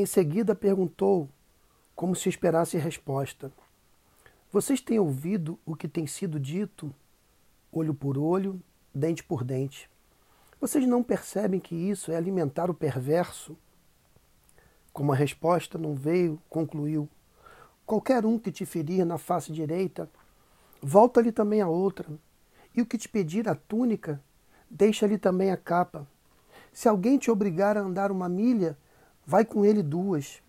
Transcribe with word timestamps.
Em 0.00 0.06
seguida 0.06 0.54
perguntou, 0.54 1.28
como 1.94 2.16
se 2.16 2.30
esperasse 2.30 2.78
resposta: 2.78 3.52
Vocês 4.50 4.80
têm 4.80 4.98
ouvido 4.98 5.58
o 5.66 5.76
que 5.76 5.86
tem 5.86 6.06
sido 6.06 6.40
dito, 6.40 6.90
olho 7.70 7.92
por 7.92 8.16
olho, 8.16 8.58
dente 8.94 9.22
por 9.22 9.44
dente? 9.44 9.90
Vocês 10.58 10.86
não 10.86 11.02
percebem 11.02 11.60
que 11.60 11.74
isso 11.74 12.10
é 12.10 12.16
alimentar 12.16 12.70
o 12.70 12.74
perverso? 12.74 13.58
Como 14.90 15.12
a 15.12 15.14
resposta 15.14 15.76
não 15.76 15.94
veio, 15.94 16.40
concluiu: 16.48 17.06
Qualquer 17.84 18.24
um 18.24 18.38
que 18.38 18.50
te 18.50 18.64
ferir 18.64 19.04
na 19.04 19.18
face 19.18 19.52
direita, 19.52 20.08
volta-lhe 20.80 21.30
também 21.30 21.60
a 21.60 21.68
outra. 21.68 22.08
E 22.74 22.80
o 22.80 22.86
que 22.86 22.96
te 22.96 23.06
pedir 23.06 23.46
a 23.50 23.54
túnica, 23.54 24.18
deixa-lhe 24.70 25.18
também 25.18 25.50
a 25.50 25.58
capa. 25.58 26.08
Se 26.72 26.88
alguém 26.88 27.18
te 27.18 27.30
obrigar 27.30 27.76
a 27.76 27.82
andar 27.82 28.10
uma 28.10 28.30
milha, 28.30 28.78
vai 29.30 29.44
com 29.44 29.64
ele 29.64 29.80
duas. 29.80 30.42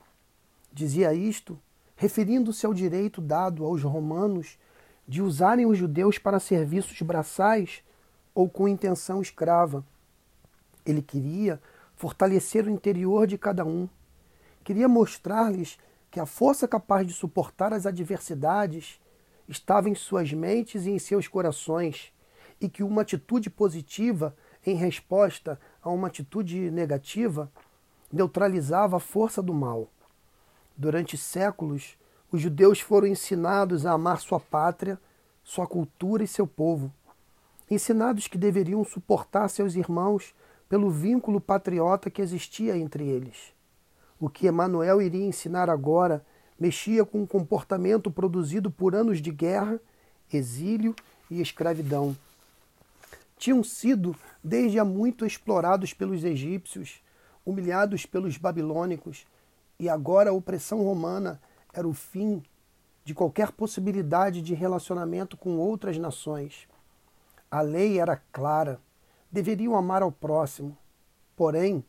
Dizia 0.73 1.13
isto, 1.13 1.59
referindo-se 1.95 2.65
ao 2.65 2.73
direito 2.73 3.21
dado 3.21 3.63
aos 3.63 3.83
romanos 3.83 4.57
de 5.07 5.21
usarem 5.21 5.67
os 5.67 5.77
judeus 5.77 6.17
para 6.17 6.39
serviços 6.39 6.99
braçais 7.03 7.83
ou 8.33 8.49
com 8.49 8.67
intenção 8.67 9.21
escrava. 9.21 9.85
Ele 10.83 11.03
queria 11.03 11.61
fortalecer 11.95 12.65
o 12.65 12.71
interior 12.71 13.27
de 13.27 13.37
cada 13.37 13.63
um. 13.63 13.87
Queria 14.63 14.87
mostrar-lhes 14.87 15.77
que 16.09 16.19
a 16.19 16.25
força 16.25 16.67
capaz 16.67 17.05
de 17.05 17.13
suportar 17.13 17.73
as 17.73 17.85
adversidades 17.85 18.99
estava 19.47 19.89
em 19.89 19.93
suas 19.93 20.33
mentes 20.33 20.87
e 20.87 20.89
em 20.89 20.97
seus 20.97 21.27
corações, 21.27 22.11
e 22.59 22.67
que 22.67 22.81
uma 22.81 23.03
atitude 23.03 23.47
positiva 23.47 24.35
em 24.65 24.73
resposta 24.73 25.59
a 25.83 25.91
uma 25.91 26.07
atitude 26.07 26.71
negativa 26.71 27.51
neutralizava 28.11 28.97
a 28.97 28.99
força 28.99 29.41
do 29.41 29.53
mal. 29.53 29.87
Durante 30.75 31.17
séculos, 31.17 31.97
os 32.31 32.41
judeus 32.41 32.79
foram 32.79 33.07
ensinados 33.07 33.85
a 33.85 33.91
amar 33.91 34.19
sua 34.19 34.39
pátria, 34.39 34.99
sua 35.43 35.67
cultura 35.67 36.23
e 36.23 36.27
seu 36.27 36.47
povo. 36.47 36.91
Ensinados 37.69 38.27
que 38.27 38.37
deveriam 38.37 38.83
suportar 38.83 39.47
seus 39.49 39.75
irmãos 39.75 40.33
pelo 40.67 40.89
vínculo 40.89 41.41
patriota 41.41 42.09
que 42.09 42.21
existia 42.21 42.77
entre 42.77 43.05
eles. 43.05 43.53
O 44.19 44.29
que 44.29 44.47
Emanuel 44.47 45.01
iria 45.01 45.25
ensinar 45.25 45.69
agora 45.69 46.25
mexia 46.59 47.03
com 47.03 47.21
um 47.21 47.25
comportamento 47.25 48.11
produzido 48.11 48.69
por 48.69 48.93
anos 48.93 49.21
de 49.21 49.31
guerra, 49.31 49.79
exílio 50.31 50.95
e 51.29 51.41
escravidão. 51.41 52.15
Tinham 53.37 53.63
sido 53.63 54.15
desde 54.43 54.77
há 54.77 54.85
muito 54.85 55.25
explorados 55.25 55.93
pelos 55.93 56.23
egípcios, 56.23 57.01
humilhados 57.45 58.05
pelos 58.05 58.37
babilônicos, 58.37 59.25
e 59.79 59.89
agora 59.89 60.29
a 60.29 60.33
opressão 60.33 60.83
romana 60.83 61.41
era 61.73 61.87
o 61.87 61.93
fim 61.93 62.43
de 63.03 63.13
qualquer 63.13 63.51
possibilidade 63.51 64.41
de 64.41 64.53
relacionamento 64.53 65.35
com 65.35 65.57
outras 65.57 65.97
nações. 65.97 66.67
A 67.49 67.61
lei 67.61 67.99
era 67.99 68.21
clara, 68.31 68.79
deveriam 69.31 69.75
amar 69.75 70.01
ao 70.03 70.11
próximo, 70.11 70.77
porém, 71.35 71.83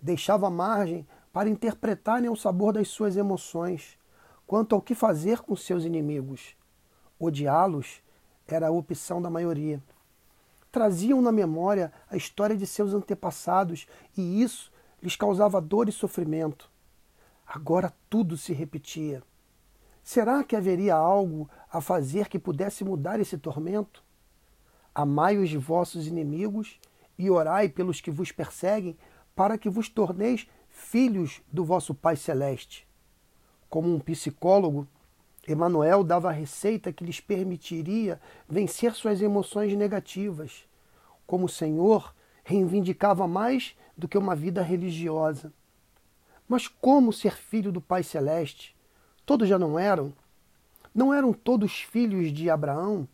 deixava 0.00 0.50
margem 0.50 1.06
para 1.32 1.48
interpretarem 1.48 2.28
o 2.28 2.36
sabor 2.36 2.72
das 2.72 2.88
suas 2.88 3.16
emoções 3.16 3.96
quanto 4.46 4.74
ao 4.74 4.82
que 4.82 4.94
fazer 4.94 5.40
com 5.40 5.54
seus 5.54 5.84
inimigos. 5.84 6.56
Odiá-los 7.18 8.02
era 8.48 8.66
a 8.66 8.70
opção 8.72 9.22
da 9.22 9.30
maioria. 9.30 9.80
Traziam 10.72 11.22
na 11.22 11.30
memória 11.30 11.92
a 12.10 12.16
história 12.16 12.56
de 12.56 12.66
seus 12.66 12.92
antepassados 12.92 13.86
e 14.16 14.42
isso 14.42 14.69
lhes 15.02 15.16
causava 15.16 15.60
dor 15.60 15.88
e 15.88 15.92
sofrimento. 15.92 16.70
Agora 17.46 17.92
tudo 18.08 18.36
se 18.36 18.52
repetia. 18.52 19.22
Será 20.02 20.42
que 20.44 20.56
haveria 20.56 20.94
algo 20.94 21.48
a 21.70 21.80
fazer 21.80 22.28
que 22.28 22.38
pudesse 22.38 22.84
mudar 22.84 23.20
esse 23.20 23.36
tormento? 23.36 24.02
Amai 24.94 25.36
os 25.36 25.52
vossos 25.54 26.06
inimigos 26.06 26.80
e 27.18 27.30
orai 27.30 27.68
pelos 27.68 28.00
que 28.00 28.10
vos 28.10 28.32
perseguem, 28.32 28.96
para 29.34 29.58
que 29.58 29.68
vos 29.68 29.88
torneis 29.88 30.48
filhos 30.68 31.42
do 31.52 31.64
vosso 31.64 31.94
Pai 31.94 32.16
Celeste. 32.16 32.88
Como 33.68 33.92
um 33.92 34.00
psicólogo, 34.00 34.86
Emanuel 35.46 36.02
dava 36.02 36.28
a 36.28 36.32
receita 36.32 36.92
que 36.92 37.04
lhes 37.04 37.20
permitiria 37.20 38.20
vencer 38.48 38.94
suas 38.94 39.20
emoções 39.22 39.74
negativas. 39.74 40.64
Como 41.26 41.46
o 41.46 41.48
Senhor 41.48 42.14
reivindicava 42.42 43.26
mais 43.28 43.76
do 44.00 44.08
que 44.08 44.18
uma 44.18 44.34
vida 44.34 44.62
religiosa. 44.62 45.52
Mas 46.48 46.66
como 46.66 47.12
ser 47.12 47.36
filho 47.36 47.70
do 47.70 47.80
Pai 47.80 48.02
Celeste? 48.02 48.74
Todos 49.24 49.48
já 49.48 49.58
não 49.58 49.78
eram? 49.78 50.12
Não 50.92 51.14
eram 51.14 51.32
todos 51.32 51.82
filhos 51.82 52.32
de 52.32 52.50
Abraão? 52.50 53.06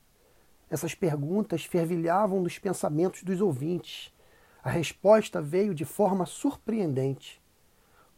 Essas 0.71 0.95
perguntas 0.95 1.65
fervilhavam 1.65 2.41
nos 2.41 2.59
pensamentos 2.59 3.23
dos 3.25 3.41
ouvintes. 3.41 4.15
A 4.63 4.71
resposta 4.71 5.43
veio 5.43 5.75
de 5.75 5.85
forma 5.85 6.25
surpreendente. 6.25 7.43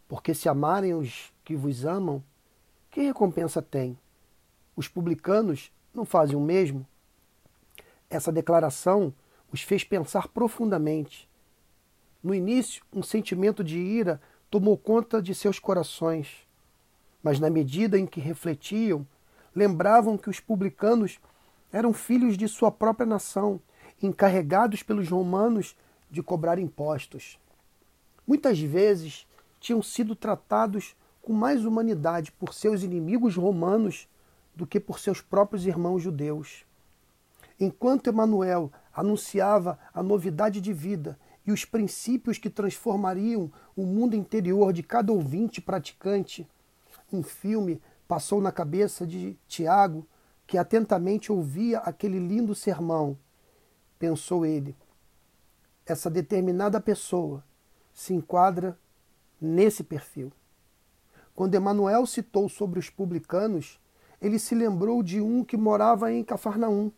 Porque 0.07 0.35
se 0.35 0.49
amarem 0.49 0.95
os 0.95 1.33
que 1.45 1.57
vos 1.57 1.85
amam, 1.85 2.23
que 2.91 3.01
recompensa 3.01 3.61
tem? 3.61 3.99
Os 4.77 4.89
publicanos 4.89 5.73
não 5.93 6.05
fazem 6.05 6.37
o 6.37 6.41
mesmo? 6.41 6.87
Essa 8.09 8.31
declaração 8.31 9.13
os 9.53 9.63
fez 9.63 9.85
pensar 9.85 10.29
profundamente. 10.29 11.28
No 12.29 12.35
início, 12.35 12.85
um 12.93 13.03
sentimento 13.03 13.65
de 13.65 13.79
ira 13.79 14.21
tomou 14.51 14.77
conta 14.77 15.23
de 15.23 15.35
seus 15.35 15.59
corações, 15.59 16.47
mas 17.23 17.41
na 17.41 17.49
medida 17.49 17.99
em 17.99 18.05
que 18.05 18.21
refletiam, 18.21 19.07
lembravam 19.55 20.19
que 20.19 20.29
os 20.29 20.39
publicanos 20.39 21.19
eram 21.73 21.95
filhos 21.95 22.37
de 22.37 22.47
sua 22.47 22.71
própria 22.71 23.07
nação, 23.07 23.59
encarregados 24.03 24.83
pelos 24.83 25.09
romanos 25.09 25.75
de 26.11 26.23
cobrar 26.23 26.59
impostos. 26.59 27.39
Muitas 28.27 28.61
vezes 28.61 29.27
tinham 29.59 29.83
sido 29.83 30.15
tratados 30.15 30.95
com 31.23 31.33
mais 31.33 31.65
humanidade 31.65 32.31
por 32.31 32.53
seus 32.53 32.83
inimigos 32.83 33.37
romanos 33.37 34.07
do 34.55 34.67
que 34.67 34.79
por 34.79 34.99
seus 34.99 35.23
próprios 35.23 35.65
irmãos 35.65 36.03
judeus. 36.03 36.67
Enquanto 37.59 38.09
Emanuel 38.09 38.71
anunciava 38.93 39.79
a 39.95 40.03
novidade 40.03 40.61
de 40.61 40.75
vida 40.75 41.19
e 41.49 41.53
os 41.53 41.65
princípios 41.65 42.37
que 42.37 42.51
transformariam 42.51 43.51
o 43.75 43.87
mundo 43.87 44.15
interior 44.15 44.71
de 44.71 44.83
cada 44.83 45.11
ouvinte 45.11 45.63
praticante. 45.63 46.47
Um 47.11 47.23
filme 47.23 47.81
passou 48.07 48.39
na 48.39 48.53
cabeça 48.53 49.07
de 49.07 49.35
Tiago, 49.49 50.07
que 50.47 50.59
atentamente 50.59 51.33
ouvia 51.33 51.79
aquele 51.79 52.19
lindo 52.19 52.55
sermão. 52.55 53.17
Pensou 53.99 54.45
ele: 54.45 54.77
essa 55.87 56.11
determinada 56.11 56.79
pessoa 56.83 57.43
se 57.95 58.13
enquadra 58.13 58.79
nesse 59.41 59.83
perfil. 59.83 60.31
Quando 61.35 61.55
Emanuel 61.55 62.05
citou 62.05 62.47
sobre 62.51 62.79
os 62.79 62.91
publicanos, 62.91 63.81
ele 64.21 64.39
se 64.39 64.55
lembrou 64.55 65.03
de 65.03 65.19
um 65.19 65.43
que 65.43 65.57
morava 65.57 66.13
em 66.13 66.23
Cafarnaum. 66.23 66.93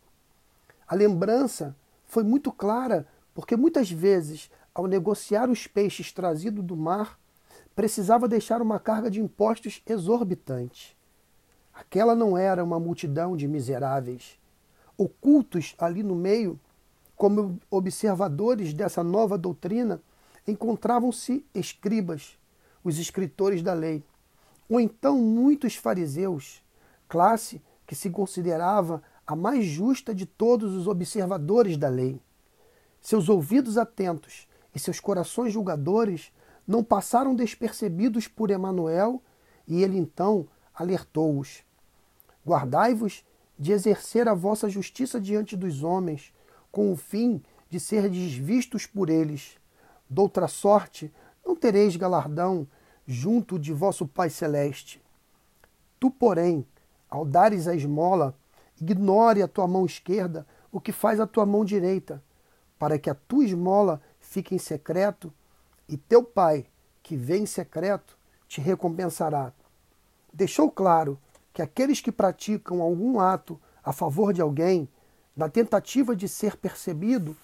A 0.85 0.93
lembrança 0.93 1.73
foi 2.05 2.23
muito 2.23 2.51
clara 2.51 3.07
porque 3.33 3.55
muitas 3.55 3.89
vezes, 3.89 4.49
ao 4.73 4.87
negociar 4.87 5.49
os 5.49 5.67
peixes 5.67 6.11
trazidos 6.11 6.63
do 6.63 6.75
mar, 6.75 7.19
precisava 7.75 8.27
deixar 8.27 8.61
uma 8.61 8.79
carga 8.79 9.09
de 9.09 9.21
impostos 9.21 9.81
exorbitante. 9.87 10.97
Aquela 11.73 12.15
não 12.15 12.37
era 12.37 12.63
uma 12.63 12.79
multidão 12.79 13.35
de 13.35 13.47
miseráveis. 13.47 14.37
Ocultos 14.97 15.73
ali 15.77 16.03
no 16.03 16.15
meio, 16.15 16.59
como 17.15 17.59
observadores 17.69 18.73
dessa 18.73 19.03
nova 19.03 19.37
doutrina, 19.37 20.01
encontravam-se 20.47 21.45
escribas, 21.53 22.37
os 22.83 22.97
escritores 22.97 23.61
da 23.61 23.73
lei, 23.73 24.03
ou 24.67 24.79
então 24.79 25.17
muitos 25.17 25.75
fariseus, 25.75 26.63
classe 27.07 27.61
que 27.85 27.95
se 27.95 28.09
considerava 28.09 29.03
a 29.25 29.35
mais 29.35 29.65
justa 29.65 30.15
de 30.15 30.25
todos 30.25 30.75
os 30.75 30.87
observadores 30.87 31.77
da 31.77 31.89
lei. 31.89 32.19
Seus 33.01 33.27
ouvidos 33.27 33.77
atentos 33.77 34.47
e 34.73 34.79
seus 34.79 34.99
corações 34.99 35.51
julgadores 35.51 36.31
não 36.67 36.83
passaram 36.83 37.35
despercebidos 37.35 38.27
por 38.27 38.51
Emanuel, 38.51 39.21
e 39.67 39.83
ele 39.83 39.97
então 39.97 40.47
alertou-os: 40.73 41.63
Guardai-vos 42.45 43.25
de 43.57 43.71
exercer 43.71 44.27
a 44.27 44.33
vossa 44.33 44.69
justiça 44.69 45.19
diante 45.19 45.57
dos 45.57 45.83
homens, 45.83 46.33
com 46.71 46.91
o 46.91 46.95
fim 46.95 47.41
de 47.69 47.79
ser 47.79 48.07
desvistos 48.09 48.85
por 48.85 49.09
eles. 49.09 49.57
Doutra 50.09 50.47
sorte, 50.47 51.11
não 51.45 51.55
tereis 51.55 51.95
galardão 51.95 52.67
junto 53.05 53.57
de 53.57 53.73
vosso 53.73 54.07
Pai 54.07 54.29
celeste. 54.29 55.01
Tu, 55.99 56.09
porém, 56.11 56.65
ao 57.09 57.25
dares 57.25 57.67
a 57.67 57.75
esmola, 57.75 58.35
ignore 58.79 59.41
a 59.41 59.47
tua 59.47 59.67
mão 59.67 59.85
esquerda 59.85 60.45
o 60.71 60.79
que 60.79 60.91
faz 60.91 61.19
a 61.19 61.27
tua 61.27 61.45
mão 61.45 61.65
direita, 61.65 62.23
para 62.81 62.97
que 62.97 63.11
a 63.11 63.13
tua 63.13 63.45
esmola 63.45 64.01
fique 64.19 64.55
em 64.55 64.57
secreto, 64.57 65.31
e 65.87 65.95
teu 65.95 66.23
pai, 66.23 66.65
que 67.03 67.15
vem 67.15 67.43
em 67.43 67.45
secreto, 67.45 68.17
te 68.47 68.59
recompensará. 68.59 69.53
Deixou 70.33 70.71
claro 70.71 71.19
que 71.53 71.61
aqueles 71.61 72.01
que 72.01 72.11
praticam 72.11 72.81
algum 72.81 73.19
ato 73.19 73.61
a 73.83 73.93
favor 73.93 74.33
de 74.33 74.41
alguém, 74.41 74.89
na 75.37 75.47
tentativa 75.47 76.15
de 76.15 76.27
ser 76.27 76.57
percebido, 76.57 77.37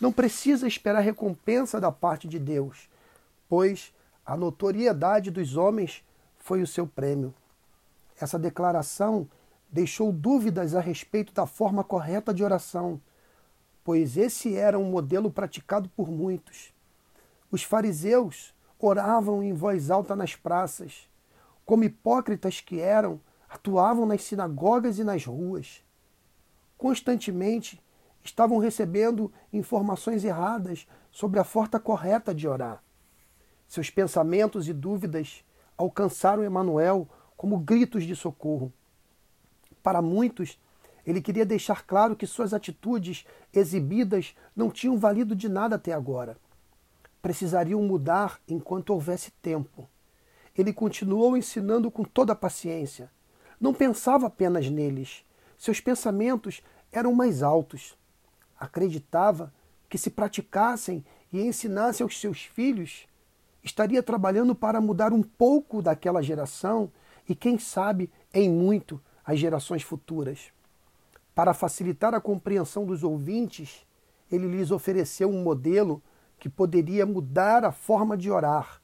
não 0.00 0.10
precisa 0.10 0.66
esperar 0.66 1.02
recompensa 1.02 1.80
da 1.80 1.92
parte 1.92 2.26
de 2.26 2.40
Deus, 2.40 2.88
pois 3.48 3.94
a 4.26 4.36
notoriedade 4.36 5.30
dos 5.30 5.56
homens 5.56 6.02
foi 6.36 6.62
o 6.62 6.66
seu 6.66 6.84
prêmio. 6.84 7.32
Essa 8.20 8.40
declaração 8.40 9.28
deixou 9.70 10.10
dúvidas 10.10 10.74
a 10.74 10.80
respeito 10.80 11.32
da 11.32 11.46
forma 11.46 11.84
correta 11.84 12.34
de 12.34 12.42
oração, 12.42 13.00
pois 13.84 14.16
esse 14.16 14.56
era 14.56 14.78
um 14.78 14.90
modelo 14.90 15.30
praticado 15.30 15.88
por 15.90 16.10
muitos. 16.10 16.72
Os 17.50 17.62
fariseus 17.62 18.54
oravam 18.78 19.42
em 19.42 19.52
voz 19.52 19.90
alta 19.90 20.16
nas 20.16 20.34
praças. 20.34 21.06
Como 21.64 21.84
hipócritas 21.84 22.60
que 22.60 22.80
eram, 22.80 23.20
atuavam 23.48 24.06
nas 24.06 24.24
sinagogas 24.24 24.98
e 24.98 25.04
nas 25.04 25.24
ruas. 25.24 25.84
Constantemente 26.76 27.80
estavam 28.24 28.58
recebendo 28.58 29.30
informações 29.52 30.24
erradas 30.24 30.88
sobre 31.10 31.38
a 31.38 31.44
forma 31.44 31.78
correta 31.78 32.34
de 32.34 32.48
orar. 32.48 32.82
Seus 33.68 33.90
pensamentos 33.90 34.68
e 34.68 34.72
dúvidas 34.72 35.44
alcançaram 35.76 36.42
Emanuel 36.42 37.08
como 37.36 37.58
gritos 37.58 38.04
de 38.04 38.16
socorro. 38.16 38.72
Para 39.82 40.00
muitos, 40.00 40.58
ele 41.06 41.20
queria 41.20 41.44
deixar 41.44 41.84
claro 41.86 42.16
que 42.16 42.26
suas 42.26 42.54
atitudes 42.54 43.26
exibidas 43.52 44.34
não 44.56 44.70
tinham 44.70 44.98
valido 44.98 45.36
de 45.36 45.48
nada 45.48 45.76
até 45.76 45.92
agora. 45.92 46.36
Precisariam 47.20 47.82
mudar 47.82 48.40
enquanto 48.48 48.90
houvesse 48.90 49.30
tempo. 49.42 49.88
Ele 50.56 50.72
continuou 50.72 51.36
ensinando 51.36 51.90
com 51.90 52.04
toda 52.04 52.32
a 52.32 52.36
paciência. 52.36 53.10
Não 53.60 53.74
pensava 53.74 54.26
apenas 54.26 54.68
neles. 54.70 55.24
Seus 55.58 55.80
pensamentos 55.80 56.62
eram 56.92 57.14
mais 57.14 57.42
altos. 57.42 57.96
Acreditava 58.58 59.52
que 59.88 59.98
se 59.98 60.10
praticassem 60.10 61.04
e 61.32 61.40
ensinassem 61.40 62.04
aos 62.04 62.20
seus 62.20 62.44
filhos, 62.44 63.06
estaria 63.62 64.02
trabalhando 64.02 64.54
para 64.54 64.80
mudar 64.80 65.12
um 65.12 65.22
pouco 65.22 65.82
daquela 65.82 66.22
geração 66.22 66.90
e, 67.28 67.34
quem 67.34 67.58
sabe, 67.58 68.10
em 68.32 68.48
muito, 68.48 69.00
as 69.24 69.38
gerações 69.38 69.82
futuras. 69.82 70.53
Para 71.34 71.52
facilitar 71.52 72.14
a 72.14 72.20
compreensão 72.20 72.84
dos 72.84 73.02
ouvintes, 73.02 73.84
ele 74.30 74.46
lhes 74.46 74.70
ofereceu 74.70 75.28
um 75.28 75.42
modelo 75.42 76.02
que 76.38 76.48
poderia 76.48 77.04
mudar 77.04 77.64
a 77.64 77.72
forma 77.72 78.16
de 78.16 78.30
orar, 78.30 78.80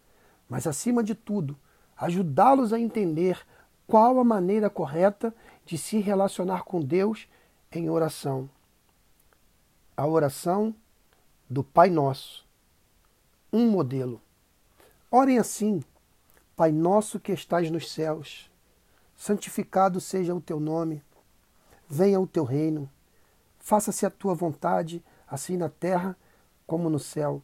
mas, 0.49 0.67
acima 0.67 1.03
de 1.03 1.15
tudo, 1.15 1.57
ajudá-los 1.97 2.73
a 2.73 2.81
entender 2.81 3.39
qual 3.87 4.19
a 4.19 4.25
maneira 4.25 4.71
correta 4.71 5.35
de 5.65 5.77
se 5.77 5.99
relacionar 5.99 6.65
com 6.65 6.81
Deus 6.81 7.29
em 7.71 7.89
oração. 7.89 8.49
A 9.97 10.07
oração 10.07 10.75
do 11.49 11.63
Pai 11.63 11.91
Nosso. 11.91 12.47
Um 13.53 13.71
modelo. 13.71 14.21
Orem 15.11 15.39
assim: 15.39 15.83
Pai 16.57 16.71
nosso 16.71 17.19
que 17.19 17.33
estás 17.33 17.71
nos 17.71 17.91
céus, 17.91 18.51
santificado 19.17 20.01
seja 20.01 20.35
o 20.35 20.41
teu 20.41 20.61
nome, 20.61 21.03
venha 21.91 22.21
o 22.21 22.27
teu 22.27 22.45
reino, 22.45 22.89
faça-se 23.59 24.07
a 24.07 24.11
tua 24.11 24.33
vontade, 24.33 25.03
assim 25.27 25.57
na 25.57 25.69
terra 25.69 26.17
como 26.65 26.89
no 26.89 27.01
céu. 27.01 27.43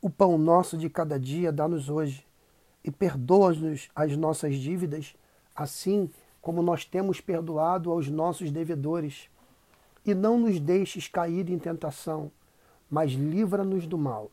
O 0.00 0.10
pão 0.10 0.36
nosso 0.36 0.76
de 0.76 0.90
cada 0.90 1.18
dia 1.18 1.50
dá-nos 1.50 1.88
hoje, 1.88 2.26
e 2.84 2.90
perdoa-nos 2.90 3.88
as 3.96 4.14
nossas 4.14 4.56
dívidas, 4.56 5.16
assim 5.56 6.10
como 6.40 6.62
nós 6.62 6.84
temos 6.84 7.20
perdoado 7.20 7.90
aos 7.90 8.08
nossos 8.08 8.50
devedores. 8.50 9.28
E 10.04 10.14
não 10.14 10.38
nos 10.38 10.60
deixes 10.60 11.08
cair 11.08 11.50
em 11.50 11.58
tentação, 11.58 12.30
mas 12.90 13.12
livra-nos 13.12 13.86
do 13.86 13.98
mal. 13.98 14.30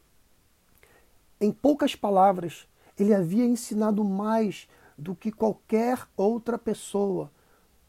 Em 1.40 1.52
poucas 1.52 1.96
palavras, 1.96 2.68
ele 3.00 3.13
havia 3.13 3.46
ensinado 3.46 4.04
mais 4.04 4.68
do 4.98 5.16
que 5.16 5.31
qualquer 5.31 6.07
outra 6.16 6.57
pessoa 6.57 7.31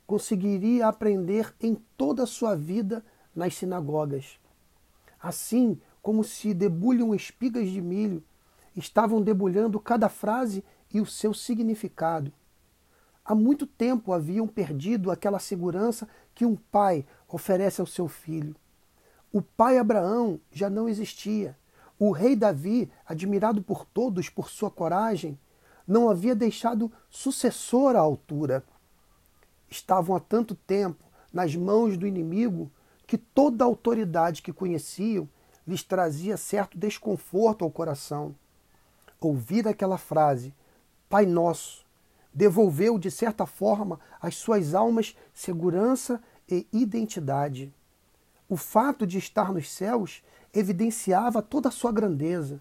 conseguiria 0.06 0.86
aprender 0.86 1.54
em 1.60 1.74
toda 1.96 2.22
a 2.22 2.26
sua 2.26 2.54
vida 2.54 3.04
nas 3.34 3.54
sinagogas. 3.54 4.38
Assim 5.20 5.80
como 6.00 6.22
se 6.22 6.54
debulham 6.54 7.14
espigas 7.14 7.68
de 7.68 7.80
milho, 7.80 8.22
estavam 8.76 9.20
debulhando 9.20 9.80
cada 9.80 10.08
frase 10.08 10.64
e 10.92 11.00
o 11.00 11.06
seu 11.06 11.34
significado. 11.34 12.32
Há 13.24 13.34
muito 13.34 13.66
tempo 13.66 14.12
haviam 14.12 14.46
perdido 14.46 15.10
aquela 15.10 15.40
segurança 15.40 16.08
que 16.32 16.46
um 16.46 16.54
pai 16.54 17.04
oferece 17.26 17.80
ao 17.80 17.86
seu 17.86 18.06
filho. 18.06 18.54
O 19.32 19.42
pai 19.42 19.78
Abraão 19.78 20.40
já 20.52 20.70
não 20.70 20.88
existia. 20.88 21.58
O 21.98 22.12
rei 22.12 22.36
Davi, 22.36 22.90
admirado 23.04 23.60
por 23.62 23.84
todos 23.84 24.28
por 24.28 24.48
sua 24.48 24.70
coragem, 24.70 25.36
não 25.86 26.08
havia 26.08 26.34
deixado 26.34 26.92
sucessor 27.10 27.96
à 27.96 27.98
altura. 27.98 28.62
Estavam 29.70 30.14
há 30.14 30.20
tanto 30.20 30.54
tempo 30.54 31.04
nas 31.32 31.54
mãos 31.54 31.96
do 31.96 32.06
inimigo 32.06 32.70
que 33.06 33.18
toda 33.18 33.64
a 33.64 33.66
autoridade 33.66 34.42
que 34.42 34.52
conheciam 34.52 35.28
lhes 35.66 35.82
trazia 35.82 36.36
certo 36.36 36.78
desconforto 36.78 37.64
ao 37.64 37.70
coração. 37.70 38.34
Ouvir 39.20 39.66
aquela 39.66 39.98
frase, 39.98 40.54
Pai 41.08 41.26
Nosso, 41.26 41.84
devolveu 42.32 42.98
de 42.98 43.10
certa 43.10 43.46
forma 43.46 43.98
às 44.20 44.36
suas 44.36 44.74
almas 44.74 45.16
segurança 45.32 46.22
e 46.48 46.66
identidade. 46.72 47.72
O 48.48 48.56
fato 48.56 49.06
de 49.06 49.18
estar 49.18 49.52
nos 49.52 49.70
céus 49.70 50.22
evidenciava 50.54 51.42
toda 51.42 51.68
a 51.68 51.72
sua 51.72 51.90
grandeza 51.90 52.60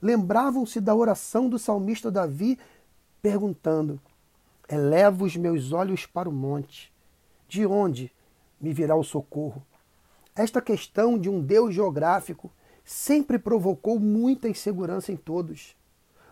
lembravam-se 0.00 0.80
da 0.80 0.94
oração 0.94 1.48
do 1.48 1.58
salmista 1.58 2.10
Davi, 2.10 2.58
perguntando: 3.20 4.00
Elevo 4.68 5.24
os 5.24 5.36
meus 5.36 5.72
olhos 5.72 6.06
para 6.06 6.28
o 6.28 6.32
monte. 6.32 6.92
De 7.48 7.64
onde 7.64 8.12
me 8.60 8.72
virá 8.72 8.94
o 8.94 9.02
socorro? 9.02 9.62
Esta 10.34 10.60
questão 10.60 11.18
de 11.18 11.28
um 11.28 11.40
Deus 11.40 11.74
geográfico 11.74 12.50
sempre 12.84 13.38
provocou 13.38 13.98
muita 13.98 14.48
insegurança 14.48 15.10
em 15.10 15.16
todos. 15.16 15.76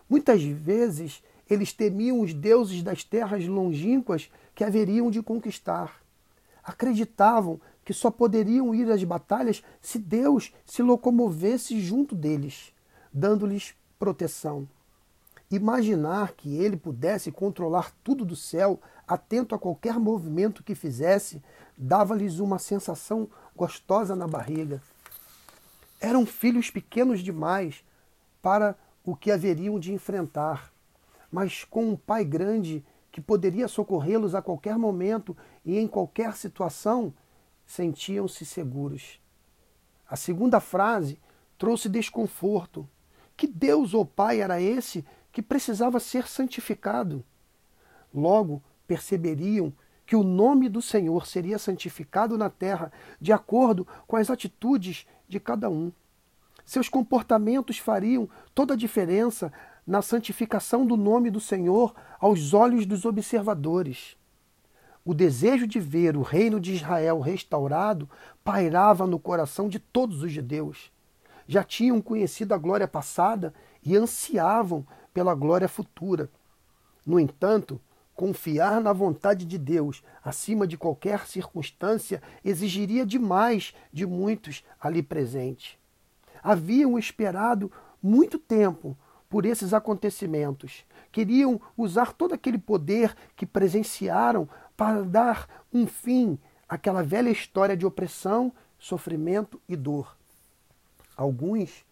Muitas 0.09 0.43
vezes 0.43 1.23
eles 1.49 1.73
temiam 1.73 2.21
os 2.21 2.33
deuses 2.33 2.83
das 2.83 3.03
terras 3.03 3.45
longínquas 3.45 4.29
que 4.53 4.63
haveriam 4.63 5.09
de 5.09 5.21
conquistar. 5.21 6.01
Acreditavam 6.63 7.59
que 7.83 7.93
só 7.93 8.11
poderiam 8.11 8.75
ir 8.75 8.91
às 8.91 9.03
batalhas 9.03 9.63
se 9.81 9.97
Deus 9.97 10.53
se 10.65 10.81
locomovesse 10.81 11.79
junto 11.81 12.15
deles 12.15 12.73
dando-lhes 13.17 13.73
proteção. 13.97 14.67
Imaginar 15.49 16.33
que 16.33 16.57
ele 16.57 16.75
pudesse 16.75 17.31
controlar 17.31 17.93
tudo 18.03 18.25
do 18.25 18.35
céu, 18.35 18.81
atento 19.07 19.55
a 19.55 19.59
qualquer 19.59 19.97
movimento 19.97 20.61
que 20.61 20.75
fizesse, 20.75 21.41
dava-lhes 21.77 22.39
uma 22.39 22.59
sensação 22.59 23.29
gostosa 23.55 24.15
na 24.15 24.27
barriga. 24.27 24.81
Eram 26.01 26.25
filhos 26.25 26.69
pequenos 26.69 27.21
demais 27.21 27.83
para 28.41 28.75
o 29.05 29.15
que 29.15 29.31
haveriam 29.31 29.79
de 29.79 29.93
enfrentar, 29.93 30.71
mas 31.31 31.63
com 31.63 31.91
um 31.91 31.95
pai 31.95 32.25
grande 32.25 32.85
que 33.09 33.21
poderia 33.21 33.67
socorrê-los 33.67 34.35
a 34.35 34.41
qualquer 34.41 34.77
momento 34.77 35.35
e 35.65 35.77
em 35.77 35.87
qualquer 35.87 36.35
situação, 36.35 37.13
sentiam-se 37.65 38.45
seguros. 38.45 39.19
A 40.09 40.15
segunda 40.15 40.59
frase 40.59 41.17
trouxe 41.57 41.89
desconforto 41.89 42.87
que 43.35 43.47
Deus 43.47 43.93
ou 43.93 44.05
Pai 44.05 44.41
era 44.41 44.61
esse 44.61 45.05
que 45.37 45.41
precisava 45.43 45.99
ser 45.99 46.27
santificado? 46.27 47.23
Logo 48.11 48.59
perceberiam 48.87 49.71
que 50.03 50.15
o 50.15 50.23
nome 50.23 50.67
do 50.67 50.81
Senhor 50.81 51.27
seria 51.27 51.59
santificado 51.59 52.39
na 52.39 52.49
terra 52.49 52.91
de 53.21 53.31
acordo 53.31 53.87
com 54.07 54.15
as 54.15 54.31
atitudes 54.31 55.05
de 55.29 55.39
cada 55.39 55.69
um. 55.69 55.91
Seus 56.65 56.89
comportamentos 56.89 57.77
fariam 57.77 58.27
toda 58.55 58.73
a 58.73 58.75
diferença 58.75 59.53
na 59.85 60.01
santificação 60.01 60.87
do 60.87 60.97
nome 60.97 61.29
do 61.29 61.39
Senhor 61.39 61.93
aos 62.19 62.55
olhos 62.55 62.87
dos 62.87 63.05
observadores. 63.05 64.17
O 65.05 65.13
desejo 65.13 65.67
de 65.67 65.79
ver 65.79 66.17
o 66.17 66.23
reino 66.23 66.59
de 66.59 66.73
Israel 66.73 67.19
restaurado 67.19 68.09
pairava 68.43 69.05
no 69.05 69.19
coração 69.19 69.69
de 69.69 69.77
todos 69.77 70.23
os 70.23 70.31
judeus 70.31 70.91
já 71.47 71.63
tinham 71.63 72.01
conhecido 72.01 72.53
a 72.53 72.57
glória 72.57 72.87
passada 72.87 73.53
e 73.83 73.95
ansiavam 73.95 74.85
pela 75.17 75.33
glória 75.33 75.67
futura. 75.67 76.29
No 77.03 77.19
entanto, 77.19 77.81
confiar 78.13 78.79
na 78.79 78.93
vontade 78.93 79.47
de 79.47 79.57
Deus 79.57 80.03
acima 80.23 80.67
de 80.67 80.77
qualquer 80.77 81.25
circunstância 81.25 82.21
exigiria 82.45 83.03
demais 83.03 83.73
de 83.91 84.05
muitos 84.05 84.63
ali 84.79 85.01
presentes. 85.01 85.75
Haviam 86.43 86.99
esperado 86.99 87.71
muito 87.99 88.37
tempo 88.37 88.95
por 89.27 89.43
esses 89.43 89.73
acontecimentos. 89.73 90.85
Queriam 91.11 91.59
usar 91.75 92.13
todo 92.13 92.35
aquele 92.35 92.59
poder 92.59 93.15
que 93.35 93.43
presenciaram 93.43 94.47
para 94.77 95.01
dar 95.01 95.65
um 95.73 95.87
fim 95.87 96.37
àquela 96.69 97.01
velha 97.01 97.31
história 97.31 97.75
de 97.75 97.87
opressão, 97.87 98.53
sofrimento 98.77 99.59
e 99.67 99.75
dor. 99.75 100.15
Alguns 101.15 101.86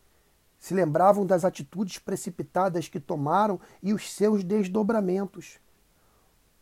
se 0.66 0.74
lembravam 0.74 1.28
das 1.28 1.46
atitudes 1.46 2.00
precipitadas 2.00 2.88
que 2.88 3.00
tomaram 3.00 3.60
e 3.84 3.94
os 3.94 4.12
seus 4.12 4.44
desdobramentos. 4.44 5.60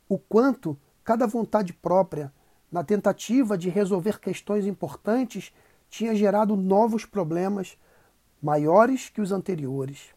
O 0.10 0.19
quanto 0.19 0.77
cada 1.05 1.25
vontade 1.25 1.72
própria, 1.72 2.29
na 2.69 2.83
tentativa 2.83 3.57
de 3.57 3.69
resolver 3.69 4.19
questões 4.19 4.65
importantes, 4.65 5.53
tinha 5.89 6.13
gerado 6.13 6.57
novos 6.57 7.05
problemas 7.05 7.77
maiores 8.41 9.07
que 9.07 9.22
os 9.22 9.31
anteriores. 9.31 10.10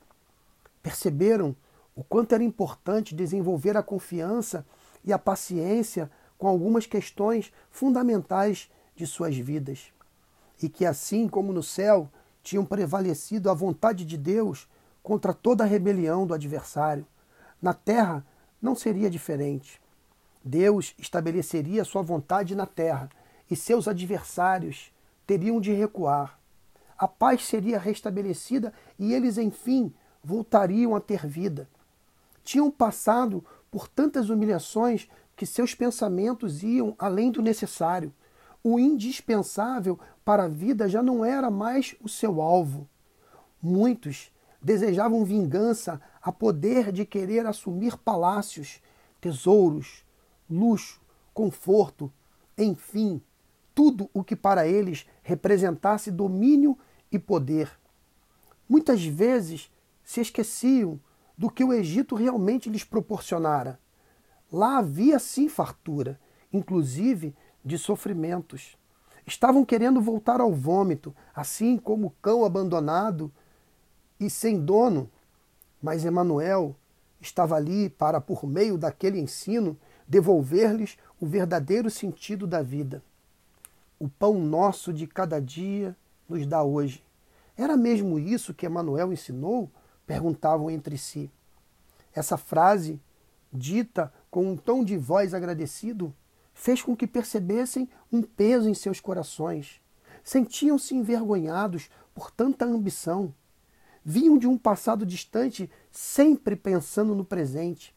Perceberam 0.82 1.54
o 1.94 2.02
quanto 2.02 2.34
era 2.34 2.42
importante 2.42 3.14
desenvolver 3.14 3.76
a 3.76 3.84
confiança 3.84 4.66
e 5.04 5.12
a 5.12 5.18
paciência 5.18 6.10
com 6.36 6.48
algumas 6.48 6.86
questões 6.86 7.52
fundamentais 7.70 8.68
de 8.96 9.06
suas 9.06 9.36
vidas. 9.36 9.92
E 10.60 10.68
que, 10.68 10.84
assim 10.84 11.28
como 11.28 11.52
no 11.52 11.62
céu, 11.62 12.10
tinham 12.46 12.64
prevalecido 12.64 13.50
a 13.50 13.54
vontade 13.54 14.04
de 14.04 14.16
Deus 14.16 14.68
contra 15.02 15.34
toda 15.34 15.64
a 15.64 15.66
rebelião 15.66 16.26
do 16.26 16.34
adversário. 16.34 17.06
Na 17.60 17.74
terra 17.74 18.24
não 18.62 18.74
seria 18.74 19.10
diferente. 19.10 19.80
Deus 20.44 20.94
estabeleceria 20.96 21.84
sua 21.84 22.02
vontade 22.02 22.54
na 22.54 22.66
terra 22.66 23.08
e 23.50 23.56
seus 23.56 23.88
adversários 23.88 24.92
teriam 25.26 25.60
de 25.60 25.72
recuar 25.72 26.38
a 26.98 27.06
paz 27.06 27.44
seria 27.44 27.78
restabelecida 27.78 28.72
e 28.98 29.12
eles, 29.12 29.36
enfim, 29.36 29.92
voltariam 30.24 30.94
a 30.94 31.00
ter 31.00 31.26
vida. 31.26 31.68
Tinham 32.42 32.70
passado 32.70 33.44
por 33.70 33.86
tantas 33.86 34.30
humilhações 34.30 35.08
que 35.36 35.44
seus 35.44 35.74
pensamentos 35.74 36.62
iam 36.62 36.94
além 36.98 37.30
do 37.30 37.42
necessário. 37.42 38.12
O 38.68 38.80
indispensável 38.80 39.96
para 40.24 40.42
a 40.42 40.48
vida 40.48 40.88
já 40.88 41.00
não 41.00 41.24
era 41.24 41.52
mais 41.52 41.94
o 42.02 42.08
seu 42.08 42.42
alvo. 42.42 42.88
Muitos 43.62 44.32
desejavam 44.60 45.24
vingança 45.24 46.00
a 46.20 46.32
poder 46.32 46.90
de 46.90 47.06
querer 47.06 47.46
assumir 47.46 47.96
palácios, 47.96 48.82
tesouros, 49.20 50.04
luxo, 50.50 51.00
conforto, 51.32 52.12
enfim, 52.58 53.22
tudo 53.72 54.10
o 54.12 54.24
que 54.24 54.34
para 54.34 54.66
eles 54.66 55.06
representasse 55.22 56.10
domínio 56.10 56.76
e 57.12 57.20
poder. 57.20 57.70
Muitas 58.68 59.04
vezes 59.04 59.70
se 60.02 60.20
esqueciam 60.20 60.98
do 61.38 61.48
que 61.48 61.62
o 61.62 61.72
Egito 61.72 62.16
realmente 62.16 62.68
lhes 62.68 62.82
proporcionara. 62.82 63.78
Lá 64.50 64.78
havia 64.78 65.20
sim 65.20 65.48
fartura, 65.48 66.18
inclusive 66.52 67.32
de 67.66 67.76
sofrimentos. 67.76 68.78
Estavam 69.26 69.64
querendo 69.64 70.00
voltar 70.00 70.40
ao 70.40 70.52
vômito, 70.52 71.12
assim 71.34 71.76
como 71.76 72.06
o 72.06 72.14
cão 72.22 72.44
abandonado 72.44 73.30
e 74.20 74.30
sem 74.30 74.64
dono. 74.64 75.10
Mas 75.82 76.04
Emanuel 76.04 76.76
estava 77.20 77.56
ali 77.56 77.90
para, 77.90 78.20
por 78.20 78.46
meio 78.46 78.78
daquele 78.78 79.18
ensino, 79.18 79.76
devolver-lhes 80.06 80.96
o 81.20 81.26
verdadeiro 81.26 81.90
sentido 81.90 82.46
da 82.46 82.62
vida. 82.62 83.02
O 83.98 84.08
pão 84.08 84.34
nosso 84.34 84.92
de 84.92 85.08
cada 85.08 85.40
dia 85.40 85.96
nos 86.28 86.46
dá 86.46 86.62
hoje. 86.62 87.02
Era 87.56 87.76
mesmo 87.76 88.16
isso 88.16 88.54
que 88.54 88.66
Emanuel 88.66 89.12
ensinou? 89.12 89.68
Perguntavam 90.06 90.70
entre 90.70 90.96
si. 90.96 91.28
Essa 92.14 92.36
frase, 92.36 93.00
dita 93.52 94.12
com 94.30 94.52
um 94.52 94.56
tom 94.56 94.84
de 94.84 94.96
voz 94.96 95.34
agradecido, 95.34 96.14
fez 96.56 96.80
com 96.80 96.96
que 96.96 97.06
percebessem 97.06 97.86
um 98.10 98.22
peso 98.22 98.68
em 98.68 98.74
seus 98.74 98.98
corações. 98.98 99.78
Sentiam-se 100.24 100.94
envergonhados 100.94 101.90
por 102.14 102.30
tanta 102.30 102.64
ambição. 102.64 103.32
Vinham 104.02 104.38
de 104.38 104.48
um 104.48 104.56
passado 104.56 105.04
distante, 105.04 105.70
sempre 105.90 106.56
pensando 106.56 107.14
no 107.14 107.26
presente. 107.26 107.94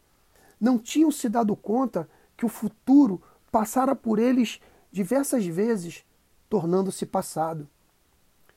Não 0.59 0.77
tinham 0.77 1.09
se 1.09 1.29
dado 1.29 1.55
conta 1.55 2.07
que 2.35 2.45
o 2.45 2.49
futuro 2.49 3.21
passara 3.49 3.95
por 3.95 4.19
eles 4.19 4.59
diversas 4.91 5.45
vezes, 5.45 6.03
tornando-se 6.49 7.05
passado. 7.05 7.67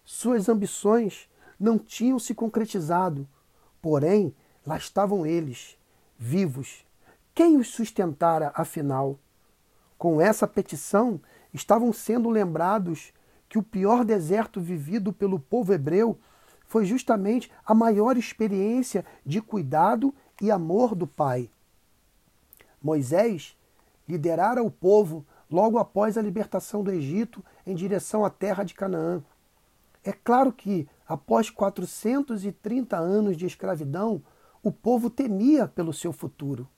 Suas 0.05 0.49
ambições 0.49 1.29
não 1.61 1.79
tinham 1.79 2.19
se 2.19 2.35
concretizado, 2.35 3.27
porém, 3.81 4.35
lá 4.67 4.77
estavam 4.77 5.25
eles, 5.25 5.79
vivos. 6.19 6.85
Quem 7.33 7.57
os 7.57 7.69
sustentara, 7.69 8.51
afinal? 8.53 9.19
Com 10.03 10.21
essa 10.21 10.49
petição, 10.49 11.21
estavam 11.55 11.93
sendo 11.93 12.29
lembrados 12.29 13.13
que 13.49 13.57
o 13.57 13.63
pior 13.63 14.05
deserto 14.05 14.61
vivido 14.61 15.13
pelo 15.13 15.39
povo 15.39 15.73
hebreu 15.73 16.19
foi 16.67 16.85
justamente 16.85 17.49
a 17.65 17.73
maior 17.73 18.17
experiência 18.17 19.05
de 19.25 19.41
cuidado 19.41 20.13
e 20.41 20.51
amor 20.51 20.97
do 20.97 21.07
Pai. 21.07 21.49
Moisés 22.83 23.57
liderara 24.09 24.61
o 24.61 24.73
povo 24.73 25.25
logo 25.49 25.79
após 25.79 26.19
a 26.19 26.23
libertação 26.23 26.83
do 26.83 26.91
Egito 26.91 27.41
em 27.65 27.73
direção 27.73 28.25
à 28.25 28.31
terra 28.31 28.65
de 28.65 28.75
Canaã. 28.75 29.23
É 30.03 30.11
claro 30.11 30.53
que, 30.53 30.89
após 31.07 31.49
430 31.49 32.97
anos 32.97 33.37
de 33.37 33.47
escravidão, 33.47 34.21
o 34.65 34.73
povo 34.73 35.09
temia 35.09 35.69
pelo 35.69 35.93
seu 35.93 36.13
futuro. 36.13 36.69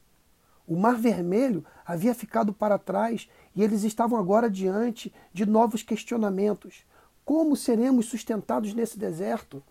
O 0.67 0.77
Mar 0.77 0.97
Vermelho 0.97 1.65
havia 1.85 2.15
ficado 2.15 2.53
para 2.53 2.79
trás 2.79 3.29
e 3.55 3.63
eles 3.63 3.85
estavam 3.85 4.19
agora 4.19 4.49
diante 4.49 5.13
de 5.33 5.45
novos 5.45 5.83
questionamentos. 5.83 6.85
Como 7.25 7.57
seremos 7.57 8.07
sustentados 8.07 8.73
nesse 8.73 8.99
deserto? 8.99 9.63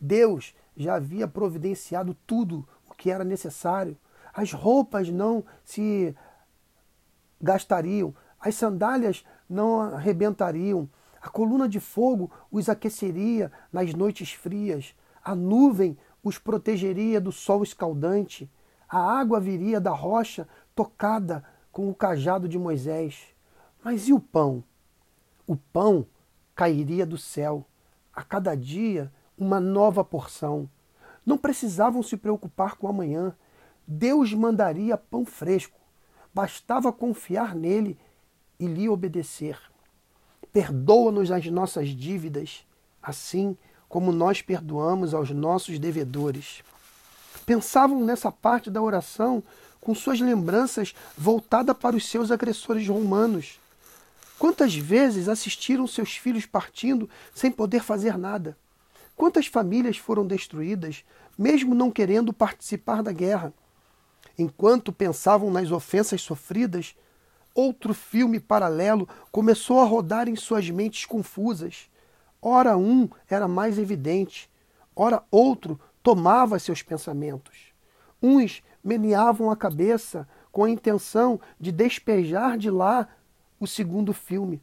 Deus 0.00 0.54
já 0.76 0.94
havia 0.94 1.26
providenciado 1.26 2.16
tudo 2.26 2.66
o 2.88 2.94
que 2.94 3.10
era 3.10 3.24
necessário. 3.24 3.96
As 4.32 4.52
roupas 4.52 5.08
não 5.08 5.44
se 5.64 6.14
gastariam, 7.40 8.14
as 8.40 8.54
sandálias 8.54 9.24
não 9.48 9.80
arrebentariam, 9.80 10.88
a 11.20 11.28
coluna 11.28 11.68
de 11.68 11.80
fogo 11.80 12.30
os 12.50 12.68
aqueceria 12.68 13.50
nas 13.72 13.92
noites 13.94 14.32
frias, 14.32 14.94
a 15.24 15.34
nuvem 15.34 15.98
os 16.22 16.38
protegeria 16.38 17.20
do 17.20 17.32
sol 17.32 17.62
escaldante, 17.62 18.50
a 18.88 18.98
água 18.98 19.40
viria 19.40 19.80
da 19.80 19.90
rocha 19.90 20.48
tocada 20.74 21.44
com 21.72 21.88
o 21.90 21.94
cajado 21.94 22.48
de 22.48 22.58
Moisés. 22.58 23.34
Mas 23.82 24.08
e 24.08 24.12
o 24.12 24.20
pão? 24.20 24.62
O 25.46 25.56
pão 25.56 26.06
cairia 26.54 27.04
do 27.04 27.18
céu, 27.18 27.66
a 28.12 28.22
cada 28.22 28.54
dia 28.56 29.12
uma 29.36 29.60
nova 29.60 30.02
porção. 30.02 30.68
Não 31.24 31.36
precisavam 31.36 32.02
se 32.02 32.16
preocupar 32.16 32.76
com 32.76 32.88
amanhã. 32.88 33.34
Deus 33.86 34.32
mandaria 34.32 34.96
pão 34.96 35.24
fresco. 35.24 35.78
Bastava 36.32 36.92
confiar 36.92 37.54
nele 37.54 37.98
e 38.58 38.66
lhe 38.66 38.88
obedecer. 38.88 39.58
Perdoa-nos 40.52 41.30
as 41.30 41.46
nossas 41.46 41.88
dívidas, 41.90 42.66
assim 43.02 43.56
como 43.88 44.12
nós 44.12 44.40
perdoamos 44.42 45.14
aos 45.14 45.30
nossos 45.30 45.78
devedores. 45.78 46.62
Pensavam 47.46 48.04
nessa 48.04 48.30
parte 48.30 48.70
da 48.70 48.82
oração 48.82 49.42
com 49.80 49.94
suas 49.94 50.20
lembranças 50.20 50.94
voltadas 51.16 51.76
para 51.76 51.96
os 51.96 52.06
seus 52.06 52.30
agressores 52.30 52.86
romanos. 52.86 53.58
Quantas 54.38 54.74
vezes 54.74 55.28
assistiram 55.28 55.86
seus 55.86 56.16
filhos 56.16 56.44
partindo 56.44 57.08
sem 57.34 57.50
poder 57.50 57.82
fazer 57.82 58.18
nada? 58.18 58.58
Quantas 59.16 59.46
famílias 59.46 59.96
foram 59.96 60.26
destruídas, 60.26 61.04
mesmo 61.38 61.74
não 61.74 61.90
querendo 61.90 62.32
participar 62.32 63.02
da 63.02 63.12
guerra? 63.12 63.54
Enquanto 64.36 64.92
pensavam 64.92 65.50
nas 65.50 65.70
ofensas 65.70 66.20
sofridas, 66.20 66.94
Outro 67.56 67.94
filme 67.94 68.38
paralelo 68.38 69.08
começou 69.32 69.80
a 69.80 69.84
rodar 69.86 70.28
em 70.28 70.36
suas 70.36 70.68
mentes 70.68 71.06
confusas. 71.06 71.88
Ora 72.40 72.76
um 72.76 73.08
era 73.30 73.48
mais 73.48 73.78
evidente, 73.78 74.50
ora 74.94 75.22
outro 75.30 75.80
tomava 76.06 76.56
seus 76.60 76.84
pensamentos. 76.84 77.74
Uns 78.22 78.62
meneavam 78.84 79.50
a 79.50 79.56
cabeça 79.56 80.28
com 80.52 80.62
a 80.62 80.70
intenção 80.70 81.40
de 81.58 81.72
despejar 81.72 82.56
de 82.56 82.70
lá 82.70 83.08
o 83.58 83.66
segundo 83.66 84.12
filme. 84.12 84.62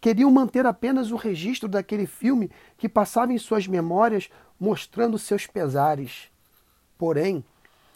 Queriam 0.00 0.30
manter 0.30 0.64
apenas 0.64 1.10
o 1.10 1.16
registro 1.16 1.68
daquele 1.68 2.06
filme 2.06 2.50
que 2.78 2.88
passava 2.88 3.34
em 3.34 3.36
suas 3.36 3.66
memórias 3.66 4.30
mostrando 4.58 5.18
seus 5.18 5.46
pesares. 5.46 6.30
Porém, 6.96 7.44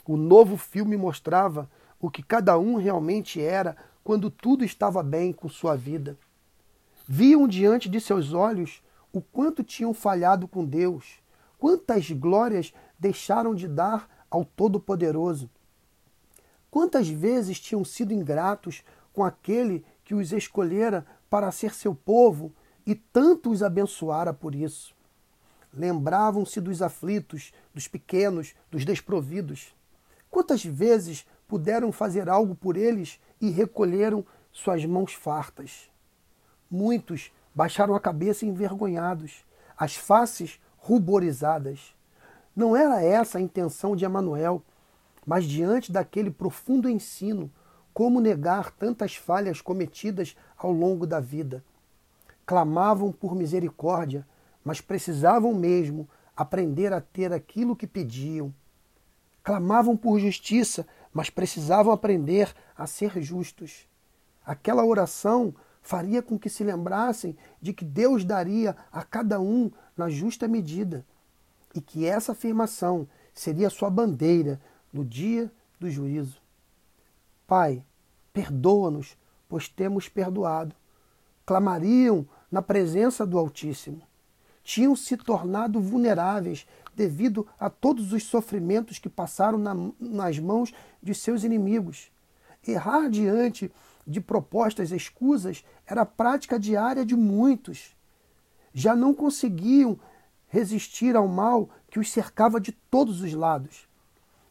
o 0.06 0.14
novo 0.14 0.58
filme 0.58 0.94
mostrava 0.94 1.70
o 1.98 2.10
que 2.10 2.22
cada 2.22 2.58
um 2.58 2.74
realmente 2.74 3.40
era 3.40 3.74
quando 4.04 4.30
tudo 4.30 4.66
estava 4.66 5.02
bem 5.02 5.32
com 5.32 5.48
sua 5.48 5.74
vida. 5.78 6.18
Viam 7.08 7.48
diante 7.48 7.88
de 7.88 7.98
seus 7.98 8.34
olhos 8.34 8.82
o 9.10 9.22
quanto 9.22 9.64
tinham 9.64 9.94
falhado 9.94 10.46
com 10.46 10.62
Deus, 10.62 11.21
quantas 11.62 12.10
glórias 12.10 12.74
deixaram 12.98 13.54
de 13.54 13.68
dar 13.68 14.26
ao 14.28 14.44
Todo-Poderoso. 14.44 15.48
Quantas 16.68 17.08
vezes 17.08 17.60
tinham 17.60 17.84
sido 17.84 18.12
ingratos 18.12 18.82
com 19.12 19.22
aquele 19.22 19.84
que 20.04 20.12
os 20.12 20.32
escolhera 20.32 21.06
para 21.30 21.52
ser 21.52 21.72
seu 21.72 21.94
povo 21.94 22.52
e 22.84 22.96
tanto 22.96 23.48
os 23.48 23.62
abençoara 23.62 24.34
por 24.34 24.56
isso. 24.56 24.92
Lembravam-se 25.72 26.60
dos 26.60 26.82
aflitos, 26.82 27.52
dos 27.72 27.86
pequenos, 27.86 28.56
dos 28.68 28.84
desprovidos. 28.84 29.72
Quantas 30.28 30.64
vezes 30.64 31.24
puderam 31.46 31.92
fazer 31.92 32.28
algo 32.28 32.56
por 32.56 32.76
eles 32.76 33.20
e 33.40 33.50
recolheram 33.50 34.26
suas 34.50 34.84
mãos 34.84 35.14
fartas? 35.14 35.88
Muitos 36.68 37.30
baixaram 37.54 37.94
a 37.94 38.00
cabeça 38.00 38.44
envergonhados, 38.44 39.44
as 39.76 39.94
faces 39.94 40.58
ruborizadas. 40.82 41.94
Não 42.54 42.76
era 42.76 43.02
essa 43.02 43.38
a 43.38 43.40
intenção 43.40 43.94
de 43.94 44.04
Emanuel, 44.04 44.62
mas 45.24 45.44
diante 45.44 45.92
daquele 45.92 46.30
profundo 46.30 46.88
ensino, 46.88 47.50
como 47.94 48.20
negar 48.20 48.72
tantas 48.72 49.14
falhas 49.14 49.60
cometidas 49.60 50.36
ao 50.56 50.72
longo 50.72 51.06
da 51.06 51.20
vida? 51.20 51.64
Clamavam 52.44 53.12
por 53.12 53.34
misericórdia, 53.34 54.26
mas 54.64 54.80
precisavam 54.80 55.54
mesmo 55.54 56.08
aprender 56.36 56.92
a 56.92 57.00
ter 57.00 57.32
aquilo 57.32 57.76
que 57.76 57.86
pediam. 57.86 58.52
Clamavam 59.44 59.96
por 59.96 60.18
justiça, 60.18 60.84
mas 61.12 61.30
precisavam 61.30 61.92
aprender 61.92 62.52
a 62.76 62.88
ser 62.88 63.22
justos. 63.22 63.86
Aquela 64.44 64.84
oração 64.84 65.54
faria 65.82 66.22
com 66.22 66.38
que 66.38 66.48
se 66.48 66.62
lembrassem 66.62 67.36
de 67.60 67.72
que 67.72 67.84
Deus 67.84 68.24
daria 68.24 68.76
a 68.90 69.02
cada 69.02 69.40
um 69.40 69.70
na 69.96 70.08
justa 70.08 70.46
medida 70.46 71.04
e 71.74 71.80
que 71.80 72.06
essa 72.06 72.32
afirmação 72.32 73.06
seria 73.34 73.68
sua 73.68 73.90
bandeira 73.90 74.60
no 74.92 75.04
dia 75.04 75.50
do 75.78 75.90
juízo. 75.90 76.40
Pai, 77.46 77.84
perdoa-nos, 78.32 79.16
pois 79.48 79.68
temos 79.68 80.08
perdoado. 80.08 80.74
Clamariam 81.44 82.26
na 82.50 82.62
presença 82.62 83.26
do 83.26 83.38
Altíssimo. 83.38 84.02
Tinham 84.62 84.94
se 84.94 85.16
tornado 85.16 85.80
vulneráveis 85.80 86.66
devido 86.94 87.46
a 87.58 87.68
todos 87.68 88.12
os 88.12 88.22
sofrimentos 88.24 88.98
que 88.98 89.08
passaram 89.08 89.58
na, 89.58 89.74
nas 89.98 90.38
mãos 90.38 90.72
de 91.02 91.14
seus 91.14 91.42
inimigos. 91.42 92.12
Errar 92.66 93.08
diante 93.08 93.72
de 94.06 94.20
propostas 94.20 94.90
escusas 94.90 95.64
era 95.86 96.02
a 96.02 96.06
prática 96.06 96.58
diária 96.58 97.04
de 97.04 97.16
muitos. 97.16 97.96
Já 98.72 98.96
não 98.96 99.14
conseguiam 99.14 99.98
resistir 100.48 101.16
ao 101.16 101.28
mal 101.28 101.70
que 101.88 101.98
os 101.98 102.10
cercava 102.10 102.60
de 102.60 102.72
todos 102.72 103.20
os 103.20 103.32
lados. 103.32 103.88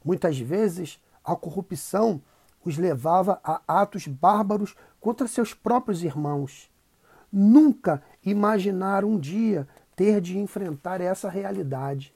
Muitas 0.03 0.37
vezes, 0.39 0.99
a 1.23 1.35
corrupção 1.35 2.21
os 2.63 2.77
levava 2.77 3.39
a 3.43 3.61
atos 3.67 4.07
bárbaros 4.07 4.75
contra 4.99 5.27
seus 5.27 5.53
próprios 5.53 6.03
irmãos. 6.03 6.71
Nunca 7.31 8.03
imaginaram 8.23 9.11
um 9.11 9.19
dia 9.19 9.67
ter 9.95 10.21
de 10.21 10.37
enfrentar 10.37 11.01
essa 11.01 11.29
realidade. 11.29 12.13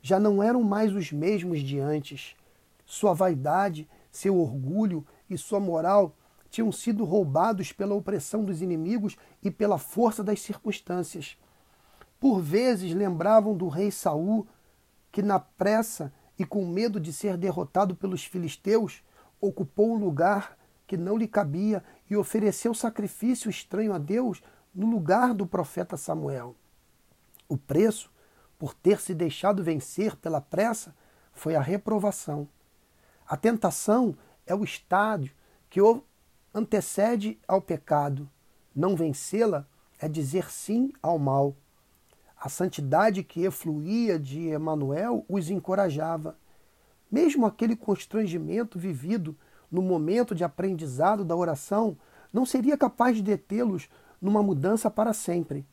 Já 0.00 0.20
não 0.20 0.42
eram 0.42 0.62
mais 0.62 0.92
os 0.94 1.10
mesmos 1.10 1.60
de 1.60 1.78
antes. 1.78 2.36
Sua 2.84 3.14
vaidade, 3.14 3.88
seu 4.10 4.38
orgulho 4.38 5.06
e 5.28 5.36
sua 5.38 5.58
moral 5.58 6.14
tinham 6.54 6.70
sido 6.70 7.04
roubados 7.04 7.72
pela 7.72 7.96
opressão 7.96 8.44
dos 8.44 8.62
inimigos 8.62 9.16
e 9.42 9.50
pela 9.50 9.76
força 9.76 10.22
das 10.22 10.40
circunstâncias. 10.40 11.36
Por 12.20 12.40
vezes 12.40 12.94
lembravam 12.94 13.56
do 13.56 13.66
rei 13.66 13.90
Saul, 13.90 14.46
que 15.10 15.20
na 15.20 15.40
pressa 15.40 16.12
e 16.38 16.44
com 16.44 16.64
medo 16.64 17.00
de 17.00 17.12
ser 17.12 17.36
derrotado 17.36 17.96
pelos 17.96 18.24
filisteus, 18.24 19.02
ocupou 19.40 19.94
um 19.94 19.98
lugar 19.98 20.56
que 20.86 20.96
não 20.96 21.16
lhe 21.16 21.26
cabia 21.26 21.82
e 22.08 22.16
ofereceu 22.16 22.72
sacrifício 22.72 23.50
estranho 23.50 23.92
a 23.92 23.98
Deus 23.98 24.40
no 24.72 24.86
lugar 24.86 25.34
do 25.34 25.48
profeta 25.48 25.96
Samuel. 25.96 26.54
O 27.48 27.56
preço, 27.56 28.12
por 28.56 28.74
ter 28.74 29.00
se 29.00 29.12
deixado 29.12 29.60
vencer 29.60 30.14
pela 30.16 30.40
pressa, 30.40 30.94
foi 31.32 31.56
a 31.56 31.60
reprovação. 31.60 32.48
A 33.26 33.36
tentação 33.36 34.16
é 34.46 34.54
o 34.54 34.62
estádio 34.62 35.34
que 35.68 35.80
antecede 36.54 37.38
ao 37.48 37.60
pecado. 37.60 38.30
Não 38.74 38.94
vencê-la 38.94 39.66
é 39.98 40.08
dizer 40.08 40.50
sim 40.50 40.92
ao 41.02 41.18
mal. 41.18 41.56
A 42.36 42.48
santidade 42.48 43.24
que 43.24 43.44
efluía 43.44 44.18
de 44.18 44.48
Emanuel 44.48 45.24
os 45.28 45.50
encorajava. 45.50 46.38
Mesmo 47.10 47.46
aquele 47.46 47.74
constrangimento 47.74 48.78
vivido 48.78 49.36
no 49.70 49.82
momento 49.82 50.34
de 50.34 50.44
aprendizado 50.44 51.24
da 51.24 51.34
oração 51.34 51.96
não 52.32 52.46
seria 52.46 52.76
capaz 52.76 53.16
de 53.16 53.22
detê-los 53.22 53.88
numa 54.20 54.42
mudança 54.42 54.90
para 54.90 55.12
sempre. 55.12 55.66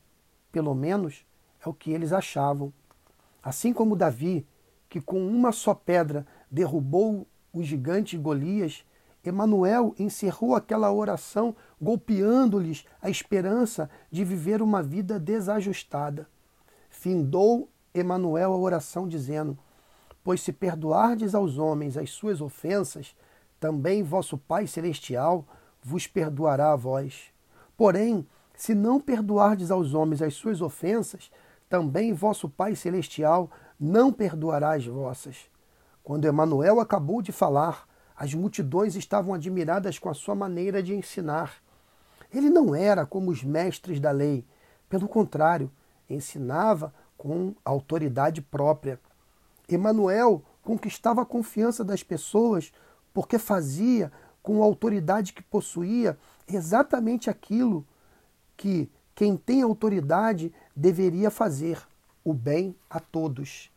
Pelo 0.52 0.74
menos 0.74 1.26
é 1.64 1.70
o 1.70 1.74
que 1.74 1.92
eles 1.92 2.12
achavam. 2.12 2.74
Assim 3.44 3.74
como 3.74 3.96
Davi, 3.96 4.46
que 4.90 5.00
com 5.00 5.26
uma 5.28 5.52
só 5.52 5.74
pedra 5.74 6.26
derrubou 6.50 7.28
o 7.54 7.64
gigante 7.64 8.18
Golias, 8.18 8.86
Emanuel 9.24 9.94
encerrou 10.00 10.56
aquela 10.56 10.92
oração 10.92 11.56
golpeando-lhes 11.80 12.86
a 13.02 13.10
esperança 13.10 13.90
de 14.10 14.24
viver 14.24 14.62
uma 14.62 14.82
vida 14.82 15.20
desajustada. 15.20 16.28
Findou 16.90 17.70
Emanuel 17.94 18.54
a 18.54 18.58
oração 18.58 19.08
dizendo: 19.08 19.58
Pois 20.24 20.42
se 20.42 20.52
perdoardes 20.52 21.36
aos 21.36 21.58
homens 21.58 21.98
as 21.98 22.10
suas 22.10 22.42
ofensas, 22.42 23.16
também 23.60 24.02
vosso 24.02 24.38
Pai 24.38 24.66
celestial 24.66 25.46
vos 25.84 26.08
perdoará 26.08 26.72
a 26.72 26.76
vós. 26.76 27.32
Porém, 27.78 28.28
se 28.56 28.76
não 28.76 29.00
perdoardes 29.00 29.72
aos 29.72 29.94
homens 29.94 30.22
as 30.22 30.34
suas 30.34 30.62
ofensas, 30.62 31.32
também 31.70 32.14
vosso 32.14 32.50
Pai 32.50 32.76
celestial 32.76 33.50
não 33.80 34.12
perdoará 34.12 34.74
as 34.74 34.86
vossas. 34.86 35.50
Quando 36.04 36.26
Emanuel 36.26 36.80
acabou 36.80 37.22
de 37.22 37.32
falar, 37.32 37.88
as 38.22 38.36
multidões 38.36 38.96
estavam 38.96 39.34
admiradas 39.34 39.98
com 39.98 40.08
a 40.08 40.14
sua 40.14 40.36
maneira 40.36 40.84
de 40.84 40.94
ensinar. 40.94 41.56
Ele 42.32 42.52
não 42.52 42.76
era 42.76 43.04
como 43.04 43.32
os 43.32 43.44
mestres 43.44 44.00
da 44.00 44.12
lei, 44.12 44.46
pelo 44.88 45.08
contrário, 45.08 45.72
ensinava 46.08 46.94
com 47.18 47.56
autoridade 47.66 48.40
própria. 48.40 49.00
Emanuel 49.68 50.44
conquistava 50.62 51.24
a 51.24 51.26
confiança 51.26 51.84
das 51.84 52.04
pessoas 52.04 52.72
porque 53.12 53.40
fazia 53.40 54.12
com 54.44 54.62
a 54.62 54.66
autoridade 54.66 55.34
que 55.34 55.42
possuía 55.42 56.16
exatamente 56.48 57.28
aquilo 57.28 57.84
que 58.56 58.88
quem 59.16 59.36
tem 59.36 59.64
autoridade 59.64 60.54
deveria 60.76 61.32
fazer, 61.32 61.82
o 62.24 62.36
bem 62.36 62.76
a 62.88 63.00
todos. 63.00 63.72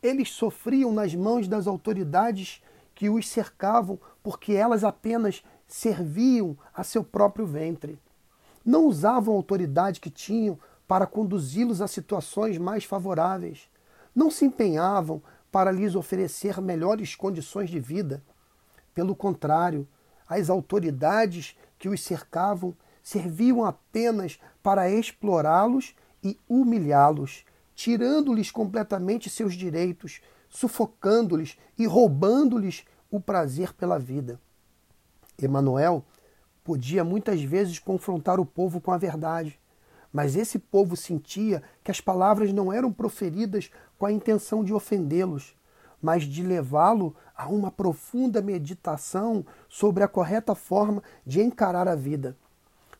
Eles 0.00 0.30
sofriam 0.30 0.92
nas 0.92 1.12
mãos 1.16 1.48
das 1.48 1.66
autoridades 1.66 2.62
que 3.02 3.10
os 3.10 3.28
cercavam, 3.28 3.98
porque 4.22 4.52
elas 4.52 4.84
apenas 4.84 5.42
serviam 5.66 6.56
a 6.72 6.84
seu 6.84 7.02
próprio 7.02 7.44
ventre. 7.44 7.98
Não 8.64 8.86
usavam 8.86 9.34
a 9.34 9.36
autoridade 9.36 9.98
que 9.98 10.08
tinham 10.08 10.56
para 10.86 11.04
conduzi-los 11.04 11.82
a 11.82 11.88
situações 11.88 12.58
mais 12.58 12.84
favoráveis. 12.84 13.68
Não 14.14 14.30
se 14.30 14.44
empenhavam 14.44 15.20
para 15.50 15.72
lhes 15.72 15.96
oferecer 15.96 16.60
melhores 16.60 17.16
condições 17.16 17.68
de 17.70 17.80
vida. 17.80 18.22
Pelo 18.94 19.16
contrário, 19.16 19.84
as 20.28 20.48
autoridades 20.48 21.58
que 21.80 21.88
os 21.88 22.04
cercavam 22.04 22.72
serviam 23.02 23.64
apenas 23.64 24.38
para 24.62 24.88
explorá-los 24.88 25.92
e 26.22 26.38
humilhá-los, 26.48 27.44
tirando-lhes 27.74 28.52
completamente 28.52 29.28
seus 29.28 29.54
direitos, 29.54 30.20
sufocando-lhes 30.48 31.58
e 31.76 31.84
roubando-lhes 31.84 32.84
o 33.12 33.20
prazer 33.20 33.74
pela 33.74 33.98
vida. 33.98 34.40
Emanuel 35.40 36.02
podia 36.64 37.04
muitas 37.04 37.42
vezes 37.42 37.78
confrontar 37.78 38.40
o 38.40 38.46
povo 38.46 38.80
com 38.80 38.90
a 38.90 38.96
verdade, 38.96 39.60
mas 40.10 40.34
esse 40.34 40.58
povo 40.58 40.96
sentia 40.96 41.62
que 41.84 41.90
as 41.90 42.00
palavras 42.00 42.52
não 42.52 42.72
eram 42.72 42.90
proferidas 42.90 43.70
com 43.98 44.06
a 44.06 44.12
intenção 44.12 44.64
de 44.64 44.72
ofendê-los, 44.72 45.54
mas 46.00 46.24
de 46.24 46.42
levá-lo 46.42 47.14
a 47.36 47.48
uma 47.48 47.70
profunda 47.70 48.40
meditação 48.40 49.44
sobre 49.68 50.02
a 50.02 50.08
correta 50.08 50.54
forma 50.54 51.02
de 51.26 51.42
encarar 51.42 51.86
a 51.86 51.94
vida. 51.94 52.34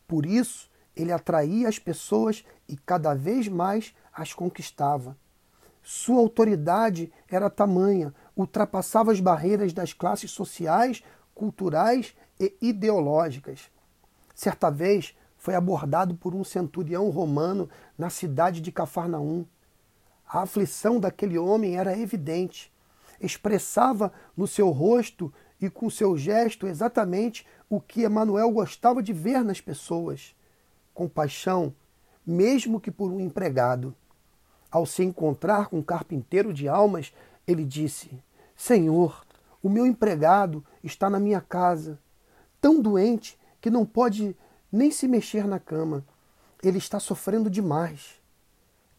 Por 0.06 0.26
isso, 0.26 0.70
ele 0.94 1.10
atraía 1.10 1.68
as 1.68 1.78
pessoas 1.78 2.44
e 2.68 2.76
cada 2.76 3.14
vez 3.14 3.48
mais 3.48 3.94
as 4.12 4.34
conquistava. 4.34 5.16
Sua 5.82 6.18
autoridade 6.18 7.12
era 7.28 7.50
tamanha, 7.50 8.14
ultrapassava 8.36 9.12
as 9.12 9.20
barreiras 9.20 9.72
das 9.72 9.92
classes 9.92 10.30
sociais, 10.30 11.02
culturais 11.34 12.14
e 12.38 12.54
ideológicas. 12.60 13.70
Certa 14.34 14.70
vez 14.70 15.16
foi 15.36 15.54
abordado 15.54 16.14
por 16.14 16.34
um 16.34 16.44
centurião 16.44 17.10
romano 17.10 17.68
na 17.98 18.08
cidade 18.08 18.60
de 18.60 18.70
Cafarnaum. 18.70 19.44
A 20.26 20.42
aflição 20.42 21.00
daquele 21.00 21.36
homem 21.36 21.76
era 21.76 21.98
evidente. 21.98 22.72
Expressava 23.20 24.12
no 24.36 24.46
seu 24.46 24.70
rosto 24.70 25.32
e 25.60 25.68
com 25.68 25.90
seu 25.90 26.16
gesto 26.16 26.66
exatamente 26.66 27.46
o 27.68 27.80
que 27.80 28.02
Emanuel 28.02 28.50
gostava 28.50 29.02
de 29.02 29.12
ver 29.12 29.44
nas 29.44 29.60
pessoas: 29.60 30.34
compaixão, 30.94 31.74
mesmo 32.26 32.80
que 32.80 32.90
por 32.90 33.12
um 33.12 33.20
empregado. 33.20 33.94
Ao 34.70 34.86
se 34.86 35.02
encontrar 35.02 35.66
com 35.68 35.78
um 35.78 35.82
carpinteiro 35.82 36.52
de 36.52 36.66
almas, 36.66 37.12
ele 37.46 37.64
disse: 37.64 38.22
Senhor, 38.56 39.24
o 39.62 39.68
meu 39.68 39.86
empregado 39.86 40.64
está 40.82 41.08
na 41.08 41.20
minha 41.20 41.40
casa, 41.40 41.98
tão 42.60 42.80
doente 42.80 43.38
que 43.60 43.70
não 43.70 43.84
pode 43.84 44.36
nem 44.70 44.90
se 44.90 45.06
mexer 45.06 45.46
na 45.46 45.58
cama. 45.58 46.04
Ele 46.62 46.78
está 46.78 46.98
sofrendo 46.98 47.50
demais. 47.50 48.20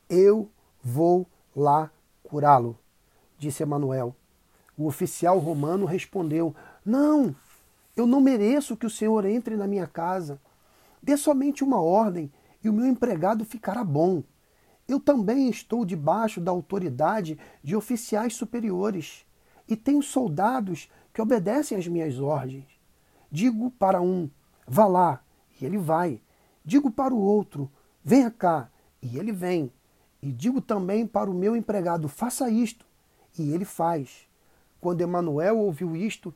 Eu 0.09 0.49
vou 0.83 1.25
lá 1.55 1.91
curá-lo, 2.23 2.77
disse 3.37 3.63
Emanuel. 3.63 4.15
O 4.77 4.87
oficial 4.87 5.39
romano 5.39 5.85
respondeu: 5.85 6.55
Não, 6.85 7.35
eu 7.95 8.07
não 8.07 8.19
mereço 8.19 8.75
que 8.75 8.85
o 8.85 8.89
senhor 8.89 9.25
entre 9.25 9.55
na 9.55 9.67
minha 9.67 9.87
casa. 9.87 10.39
Dê 11.01 11.15
somente 11.17 11.63
uma 11.63 11.81
ordem 11.81 12.31
e 12.63 12.69
o 12.69 12.73
meu 12.73 12.85
empregado 12.85 13.45
ficará 13.45 13.83
bom. 13.83 14.23
Eu 14.87 14.99
também 14.99 15.49
estou 15.49 15.85
debaixo 15.85 16.41
da 16.41 16.51
autoridade 16.51 17.37
de 17.63 17.75
oficiais 17.75 18.35
superiores 18.35 19.25
e 19.67 19.75
tenho 19.75 20.01
soldados 20.01 20.89
que 21.13 21.21
obedecem 21.21 21.77
às 21.77 21.87
minhas 21.87 22.19
ordens. 22.19 22.65
Digo 23.31 23.71
para 23.71 24.01
um: 24.01 24.29
vá 24.67 24.85
lá, 24.85 25.23
e 25.59 25.65
ele 25.65 25.77
vai. 25.77 26.21
Digo 26.65 26.91
para 26.91 27.13
o 27.13 27.19
outro: 27.19 27.71
venha 28.03 28.29
cá, 28.29 28.69
e 29.01 29.17
ele 29.17 29.31
vem. 29.31 29.71
E 30.21 30.31
digo 30.31 30.61
também 30.61 31.07
para 31.07 31.31
o 31.31 31.33
meu 31.33 31.55
empregado: 31.55 32.07
faça 32.07 32.49
isto, 32.49 32.85
e 33.37 33.51
ele 33.53 33.65
faz. 33.65 34.27
Quando 34.81 35.01
Emanuel 35.01 35.59
ouviu 35.59 35.95
isto, 35.95 36.33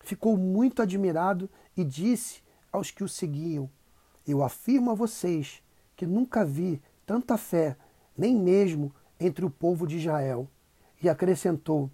ficou 0.00 0.36
muito 0.36 0.82
admirado 0.82 1.48
e 1.76 1.82
disse 1.82 2.42
aos 2.70 2.90
que 2.90 3.02
o 3.02 3.08
seguiam: 3.08 3.70
Eu 4.26 4.42
afirmo 4.42 4.90
a 4.90 4.94
vocês 4.94 5.62
que 5.96 6.06
nunca 6.06 6.44
vi 6.44 6.80
tanta 7.06 7.38
fé, 7.38 7.76
nem 8.16 8.36
mesmo 8.36 8.92
entre 9.18 9.44
o 9.44 9.50
povo 9.50 9.86
de 9.86 9.96
Israel. 9.98 10.48
E 11.02 11.08
acrescentou: 11.08 11.90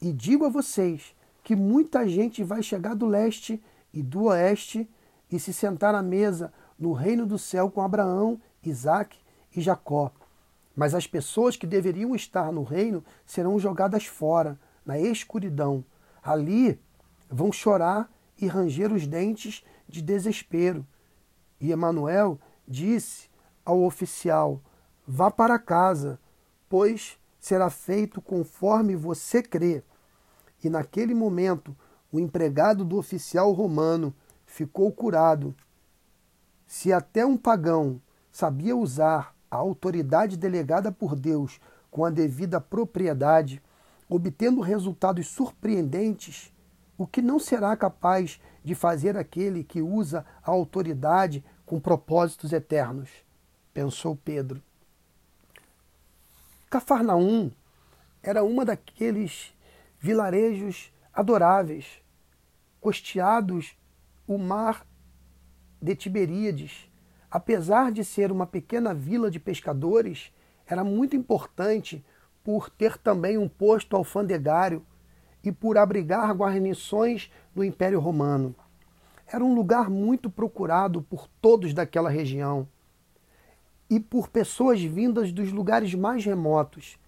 E 0.00 0.12
digo 0.12 0.44
a 0.44 0.48
vocês 0.48 1.14
que 1.42 1.54
muita 1.54 2.08
gente 2.08 2.42
vai 2.42 2.62
chegar 2.62 2.94
do 2.94 3.06
leste 3.06 3.62
e 3.92 4.02
do 4.02 4.24
oeste 4.24 4.88
e 5.30 5.38
se 5.38 5.52
sentar 5.52 5.94
à 5.94 6.02
mesa 6.02 6.52
no 6.78 6.92
reino 6.92 7.24
do 7.24 7.38
céu 7.38 7.70
com 7.70 7.80
Abraão, 7.80 8.40
Isaque 8.62 9.18
e 9.54 9.60
Jacó. 9.60 10.12
Mas 10.74 10.94
as 10.94 11.06
pessoas 11.06 11.56
que 11.56 11.66
deveriam 11.66 12.14
estar 12.14 12.52
no 12.52 12.62
reino 12.62 13.02
serão 13.24 13.58
jogadas 13.58 14.04
fora, 14.04 14.58
na 14.84 14.98
escuridão. 14.98 15.84
Ali 16.22 16.78
vão 17.30 17.50
chorar 17.50 18.10
e 18.40 18.46
ranger 18.46 18.92
os 18.92 19.06
dentes 19.06 19.64
de 19.88 20.02
desespero. 20.02 20.86
E 21.60 21.72
Emanuel 21.72 22.38
disse 22.68 23.30
ao 23.64 23.82
oficial: 23.82 24.60
Vá 25.08 25.30
para 25.30 25.56
casa, 25.56 26.18
pois 26.68 27.16
será 27.38 27.70
feito 27.70 28.20
conforme 28.20 28.96
você 28.96 29.40
crê. 29.40 29.84
E 30.64 30.68
naquele 30.68 31.14
momento, 31.14 31.76
o 32.10 32.18
empregado 32.18 32.84
do 32.84 32.98
oficial 32.98 33.52
romano 33.52 34.12
ficou 34.44 34.90
curado. 34.90 35.54
Se 36.66 36.92
até 36.92 37.24
um 37.24 37.36
pagão 37.36 38.02
sabia 38.32 38.74
usar 38.74 39.32
a 39.48 39.56
autoridade 39.56 40.36
delegada 40.36 40.90
por 40.90 41.14
Deus 41.14 41.60
com 41.88 42.04
a 42.04 42.10
devida 42.10 42.60
propriedade, 42.60 43.62
obtendo 44.08 44.60
resultados 44.60 45.28
surpreendentes, 45.28 46.52
o 46.98 47.06
que 47.06 47.22
não 47.22 47.38
será 47.38 47.76
capaz 47.76 48.40
de 48.64 48.74
fazer 48.74 49.16
aquele 49.16 49.62
que 49.62 49.80
usa 49.80 50.26
a 50.42 50.50
autoridade 50.50 51.44
com 51.64 51.78
propósitos 51.78 52.52
eternos? 52.52 53.08
Pensou 53.72 54.16
Pedro. 54.16 54.60
Cafarnaum 56.68 57.52
era 58.20 58.42
uma 58.42 58.64
daqueles 58.64 59.54
vilarejos 60.00 60.92
adoráveis, 61.14 62.02
costeados 62.80 63.78
o 64.26 64.36
mar 64.36 64.84
de 65.80 65.94
Tiberíades, 65.94 66.90
apesar 67.30 67.92
de 67.92 68.04
ser 68.04 68.32
uma 68.32 68.48
pequena 68.48 68.92
vila 68.92 69.30
de 69.30 69.38
pescadores, 69.38 70.32
era 70.66 70.82
muito 70.82 71.14
importante 71.14 72.04
por 72.42 72.68
ter 72.68 72.98
também 72.98 73.38
um 73.38 73.48
posto 73.48 73.94
alfandegário 73.94 74.84
e 75.44 75.52
por 75.52 75.78
abrigar 75.78 76.32
guarnições 76.32 77.30
do 77.54 77.62
Império 77.62 78.00
Romano. 78.00 78.52
Era 79.24 79.44
um 79.44 79.54
lugar 79.54 79.88
muito 79.88 80.28
procurado 80.28 81.00
por 81.00 81.28
todos 81.40 81.72
daquela 81.72 82.10
região 82.10 82.68
e 83.88 84.00
por 84.00 84.28
pessoas 84.28 84.82
vindas 84.82 85.32
dos 85.32 85.52
lugares 85.52 85.94
mais 85.94 86.24
remotos. 86.24 86.98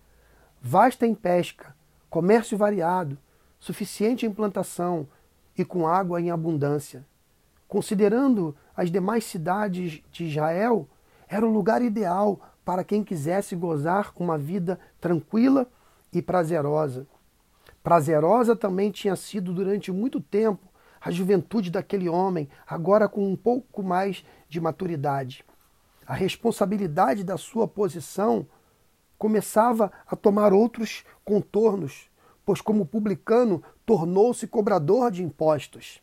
Vasta 0.61 1.07
em 1.07 1.15
pesca, 1.15 1.75
comércio 2.09 2.57
variado, 2.57 3.19
suficiente 3.59 4.27
em 4.27 4.33
plantação, 4.33 5.09
e 5.59 5.65
com 5.65 5.89
água 5.89 6.21
em 6.21 6.31
abundância. 6.31 7.05
Considerando 7.67 8.57
as 8.75 8.91
demais 8.91 9.25
cidades 9.25 10.01
de 10.11 10.27
Israel, 10.27 10.89
era 11.29 11.45
o 11.45 11.53
lugar 11.53 11.83
ideal 11.83 12.41
para 12.65 12.85
quem 12.85 13.03
quisesse 13.03 13.57
gozar 13.57 14.13
uma 14.17 14.39
vida 14.39 14.79
tranquila 15.01 15.69
e 16.13 16.23
prazerosa. 16.23 17.07
Prazerosa 17.83 18.55
também 18.55 18.91
tinha 18.91 19.17
sido 19.17 19.53
durante 19.53 19.91
muito 19.91 20.21
tempo 20.21 20.67
a 21.01 21.11
juventude 21.11 21.71
daquele 21.71 22.09
homem, 22.09 22.49
agora 22.67 23.09
com 23.09 23.31
um 23.31 23.37
pouco 23.37 23.83
mais 23.83 24.25
de 24.49 24.61
maturidade. 24.61 25.45
A 26.09 26.15
responsabilidade 26.15 27.23
da 27.23 27.37
sua 27.37 27.69
posição 27.69 28.47
começava 29.19 29.93
a 30.07 30.17
tomar 30.17 30.55
outros 30.55 31.05
contornos, 31.23 32.09
pois, 32.47 32.63
como 32.63 32.87
publicano, 32.87 33.63
tornou-se 33.85 34.47
cobrador 34.47 35.11
de 35.11 35.23
impostos. 35.23 36.01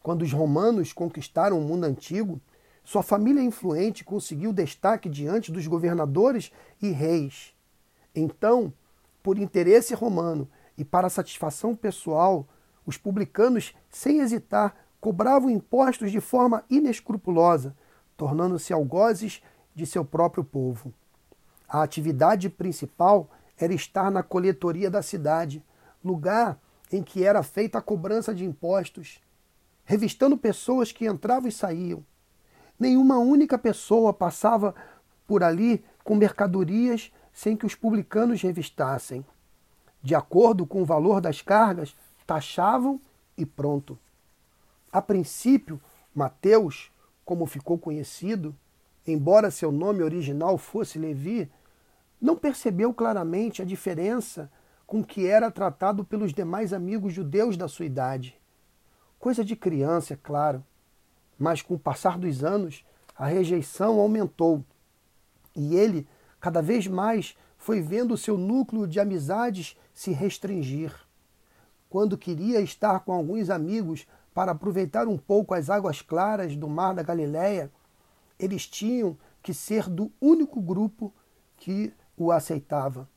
Quando 0.00 0.22
os 0.22 0.32
romanos 0.32 0.92
conquistaram 0.92 1.58
o 1.58 1.64
mundo 1.64 1.82
antigo, 1.82 2.40
sua 2.84 3.02
família 3.02 3.42
influente 3.42 4.04
conseguiu 4.04 4.52
destaque 4.52 5.08
diante 5.08 5.50
dos 5.50 5.66
governadores 5.66 6.52
e 6.80 6.92
reis. 6.92 7.52
Então, 8.14 8.72
por 9.20 9.36
interesse 9.36 9.94
romano 9.94 10.48
e 10.78 10.84
para 10.84 11.08
satisfação 11.08 11.74
pessoal, 11.74 12.46
os 12.86 12.96
publicanos, 12.96 13.74
sem 13.90 14.20
hesitar, 14.20 14.76
cobravam 15.00 15.50
impostos 15.50 16.12
de 16.12 16.20
forma 16.20 16.62
inescrupulosa, 16.70 17.74
tornando-se 18.16 18.72
algozes 18.72 19.42
de 19.74 19.86
seu 19.86 20.04
próprio 20.04 20.44
povo. 20.44 20.92
A 21.68 21.82
atividade 21.82 22.48
principal 22.48 23.28
era 23.58 23.72
estar 23.72 24.10
na 24.10 24.22
coletoria 24.22 24.90
da 24.90 25.02
cidade, 25.02 25.62
lugar 26.04 26.58
em 26.92 27.02
que 27.02 27.24
era 27.24 27.42
feita 27.42 27.78
a 27.78 27.82
cobrança 27.82 28.34
de 28.34 28.44
impostos, 28.44 29.20
revistando 29.84 30.36
pessoas 30.36 30.92
que 30.92 31.06
entravam 31.06 31.48
e 31.48 31.52
saíam. 31.52 32.04
Nenhuma 32.78 33.18
única 33.18 33.58
pessoa 33.58 34.12
passava 34.12 34.74
por 35.26 35.42
ali 35.42 35.84
com 36.02 36.14
mercadorias 36.14 37.12
sem 37.32 37.56
que 37.56 37.66
os 37.66 37.74
publicanos 37.74 38.42
revistassem. 38.42 39.24
De 40.02 40.14
acordo 40.14 40.66
com 40.66 40.82
o 40.82 40.84
valor 40.84 41.20
das 41.20 41.40
cargas, 41.40 41.96
taxavam 42.26 43.00
e 43.36 43.44
pronto. 43.44 43.98
A 44.92 45.02
princípio, 45.02 45.80
Mateus, 46.14 46.90
como 47.24 47.46
ficou 47.46 47.78
conhecido, 47.78 48.54
embora 49.06 49.50
seu 49.50 49.72
nome 49.72 50.02
original 50.02 50.58
fosse 50.58 50.98
Levi, 50.98 51.50
não 52.20 52.36
percebeu 52.36 52.92
claramente 52.92 53.62
a 53.62 53.64
diferença 53.64 54.50
com 54.86 55.02
que 55.02 55.26
era 55.26 55.50
tratado 55.50 56.04
pelos 56.04 56.32
demais 56.32 56.72
amigos 56.72 57.12
judeus 57.12 57.56
da 57.56 57.68
sua 57.68 57.86
idade. 57.86 58.38
Coisa 59.18 59.44
de 59.44 59.56
criança, 59.56 60.14
é 60.14 60.16
claro, 60.16 60.64
mas 61.38 61.62
com 61.62 61.74
o 61.74 61.78
passar 61.78 62.18
dos 62.18 62.44
anos, 62.44 62.84
a 63.16 63.26
rejeição 63.26 63.98
aumentou 63.98 64.64
e 65.54 65.76
ele, 65.76 66.06
cada 66.40 66.60
vez 66.60 66.86
mais, 66.86 67.36
foi 67.56 67.80
vendo 67.80 68.16
seu 68.16 68.36
núcleo 68.36 68.86
de 68.86 68.98
amizades 68.98 69.76
se 69.92 70.10
restringir. 70.10 70.92
Quando 71.88 72.18
queria 72.18 72.60
estar 72.60 73.00
com 73.00 73.12
alguns 73.12 73.50
amigos 73.50 74.06
para 74.34 74.50
aproveitar 74.50 75.06
um 75.06 75.16
pouco 75.16 75.54
as 75.54 75.70
águas 75.70 76.02
claras 76.02 76.56
do 76.56 76.68
mar 76.68 76.92
da 76.92 77.04
Galiléia, 77.04 77.70
eles 78.36 78.66
tinham 78.66 79.16
que 79.40 79.54
ser 79.54 79.88
do 79.88 80.10
único 80.20 80.60
grupo 80.60 81.14
que 81.56 81.94
o 82.16 82.32
aceitava. 82.32 83.08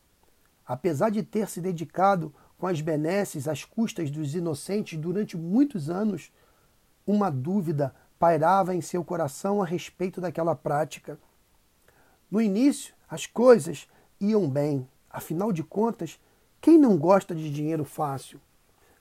Apesar 0.66 1.10
de 1.10 1.24
ter 1.24 1.50
se 1.50 1.60
dedicado 1.60 2.34
com 2.58 2.68
as 2.68 2.82
benesses 2.82 3.48
às 3.48 3.66
custas 3.66 4.12
dos 4.12 4.36
inocentes 4.36 5.00
durante 5.00 5.36
muitos 5.36 5.90
anos, 5.90 6.32
uma 7.06 7.32
dúvida 7.32 7.96
pairava 8.20 8.76
em 8.76 8.82
seu 8.82 9.04
coração 9.04 9.62
a 9.62 9.66
respeito 9.66 10.22
daquela 10.22 10.56
prática. 10.56 11.18
No 12.30 12.42
início, 12.42 12.94
as 13.10 13.26
coisas 13.26 13.88
iam 14.20 14.50
bem. 14.50 14.88
Afinal 15.10 15.52
de 15.52 15.64
contas, 15.64 16.20
quem 16.60 16.78
não 16.78 16.98
gosta 16.98 17.34
de 17.34 17.52
dinheiro 17.52 17.86
fácil? 17.86 18.40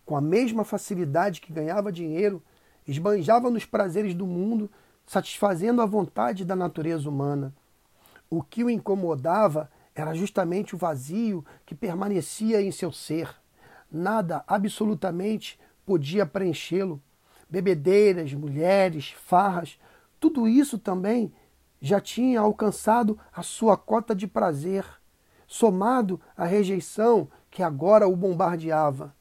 Com 0.07 0.17
a 0.17 0.21
mesma 0.21 0.63
facilidade 0.63 1.41
que 1.41 1.53
ganhava 1.53 1.91
dinheiro, 1.91 2.41
esbanjava 2.87 3.51
nos 3.51 3.65
prazeres 3.65 4.15
do 4.15 4.25
mundo, 4.25 4.71
satisfazendo 5.05 5.83
a 5.83 5.87
vontade 5.87 6.45
da 6.45 6.55
natureza 6.55 7.09
humana. 7.09 7.53
O 8.31 8.41
que 8.41 8.63
o 8.63 8.71
incomodava 8.71 9.69
era 9.97 10.15
justamente 10.15 10.77
o 10.77 10.79
vazio 10.79 11.45
que 11.65 11.75
permanecia 11.75 12.63
em 12.63 12.71
seu 12.71 12.93
ser. 12.93 13.35
Nada, 13.91 14.45
absolutamente, 14.47 15.59
podia 15.85 16.25
preenchê-lo. 16.25 17.03
Bebedeiras, 17.51 18.33
mulheres, 18.33 19.11
farras, 19.11 19.77
tudo 20.21 20.47
isso 20.47 20.79
também 20.79 21.33
já 21.81 22.01
tinha 22.01 22.41
alcançado 22.41 23.19
a 23.33 23.43
sua 23.43 23.77
cota 23.77 24.15
de 24.15 24.29
prazer, 24.29 24.85
somado 25.49 26.21
à 26.37 26.45
rejeição 26.45 27.29
que 27.51 27.61
agora 27.61 28.07
o 28.07 28.15
bombardeava. 28.15 29.16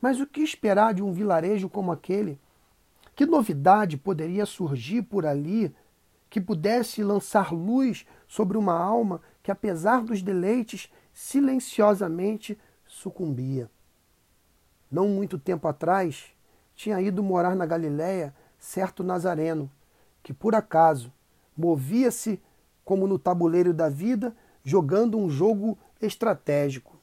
Mas 0.00 0.20
o 0.20 0.26
que 0.26 0.40
esperar 0.40 0.94
de 0.94 1.02
um 1.02 1.12
vilarejo 1.12 1.68
como 1.68 1.92
aquele? 1.92 2.40
Que 3.14 3.26
novidade 3.26 3.96
poderia 3.96 4.46
surgir 4.46 5.02
por 5.02 5.26
ali 5.26 5.74
que 6.30 6.40
pudesse 6.40 7.02
lançar 7.02 7.52
luz 7.52 8.06
sobre 8.26 8.56
uma 8.56 8.72
alma 8.72 9.20
que, 9.42 9.50
apesar 9.50 10.02
dos 10.02 10.22
deleites, 10.22 10.90
silenciosamente 11.12 12.58
sucumbia? 12.86 13.70
Não 14.90 15.08
muito 15.08 15.38
tempo 15.38 15.68
atrás, 15.68 16.32
tinha 16.74 17.00
ido 17.00 17.22
morar 17.22 17.54
na 17.54 17.66
Galiléia 17.66 18.34
certo 18.58 19.02
nazareno, 19.02 19.70
que 20.22 20.32
por 20.32 20.54
acaso 20.54 21.12
movia-se 21.56 22.40
como 22.84 23.06
no 23.06 23.18
tabuleiro 23.18 23.74
da 23.74 23.88
vida, 23.88 24.34
jogando 24.64 25.18
um 25.18 25.28
jogo 25.28 25.78
estratégico. 26.00 26.98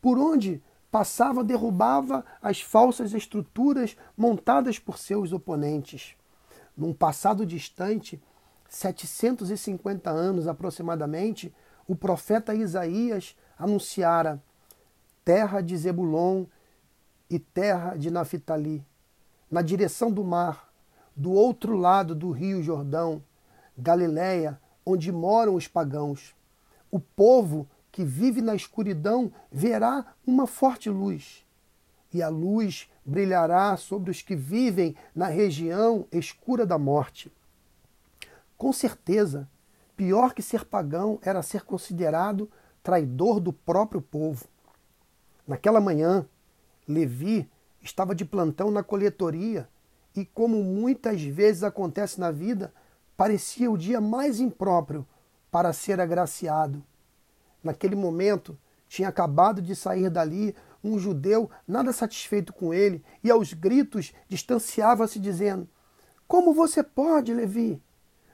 Por 0.00 0.18
onde 0.18 0.62
passava, 0.94 1.42
derrubava 1.42 2.24
as 2.40 2.60
falsas 2.60 3.12
estruturas 3.12 3.96
montadas 4.16 4.78
por 4.78 4.96
seus 4.96 5.32
oponentes. 5.32 6.14
Num 6.76 6.94
passado 6.94 7.44
distante, 7.44 8.22
750 8.68 10.08
anos 10.08 10.46
aproximadamente, 10.46 11.52
o 11.88 11.96
profeta 11.96 12.54
Isaías 12.54 13.36
anunciara 13.58 14.40
terra 15.24 15.60
de 15.60 15.76
Zebulon 15.76 16.44
e 17.28 17.40
terra 17.40 17.96
de 17.96 18.08
Naphtali, 18.08 18.86
na 19.50 19.62
direção 19.62 20.12
do 20.12 20.22
mar, 20.22 20.72
do 21.16 21.32
outro 21.32 21.76
lado 21.76 22.14
do 22.14 22.30
rio 22.30 22.62
Jordão, 22.62 23.20
Galiléia, 23.76 24.60
onde 24.86 25.10
moram 25.10 25.56
os 25.56 25.66
pagãos. 25.66 26.36
O 26.88 27.00
povo 27.00 27.68
que 27.94 28.04
vive 28.04 28.42
na 28.42 28.56
escuridão 28.56 29.30
verá 29.52 30.16
uma 30.26 30.48
forte 30.48 30.90
luz, 30.90 31.46
e 32.12 32.20
a 32.20 32.28
luz 32.28 32.90
brilhará 33.06 33.76
sobre 33.76 34.10
os 34.10 34.20
que 34.20 34.34
vivem 34.34 34.96
na 35.14 35.28
região 35.28 36.04
escura 36.10 36.66
da 36.66 36.76
morte. 36.76 37.30
Com 38.58 38.72
certeza, 38.72 39.48
pior 39.96 40.34
que 40.34 40.42
ser 40.42 40.64
pagão 40.64 41.20
era 41.22 41.40
ser 41.40 41.62
considerado 41.62 42.50
traidor 42.82 43.38
do 43.38 43.52
próprio 43.52 44.02
povo. 44.02 44.44
Naquela 45.46 45.80
manhã, 45.80 46.26
Levi 46.88 47.48
estava 47.80 48.12
de 48.12 48.24
plantão 48.24 48.72
na 48.72 48.82
coletoria 48.82 49.68
e, 50.16 50.24
como 50.24 50.64
muitas 50.64 51.22
vezes 51.22 51.62
acontece 51.62 52.18
na 52.18 52.32
vida, 52.32 52.74
parecia 53.16 53.70
o 53.70 53.78
dia 53.78 54.00
mais 54.00 54.40
impróprio 54.40 55.06
para 55.48 55.72
ser 55.72 56.00
agraciado. 56.00 56.82
Naquele 57.64 57.96
momento, 57.96 58.56
tinha 58.86 59.08
acabado 59.08 59.62
de 59.62 59.74
sair 59.74 60.10
dali 60.10 60.54
um 60.84 60.98
judeu 60.98 61.50
nada 61.66 61.92
satisfeito 61.92 62.52
com 62.52 62.74
ele 62.74 63.02
e 63.24 63.30
aos 63.30 63.54
gritos 63.54 64.12
distanciava-se, 64.28 65.18
dizendo: 65.18 65.66
Como 66.28 66.52
você 66.52 66.82
pode, 66.82 67.32
Levi? 67.32 67.82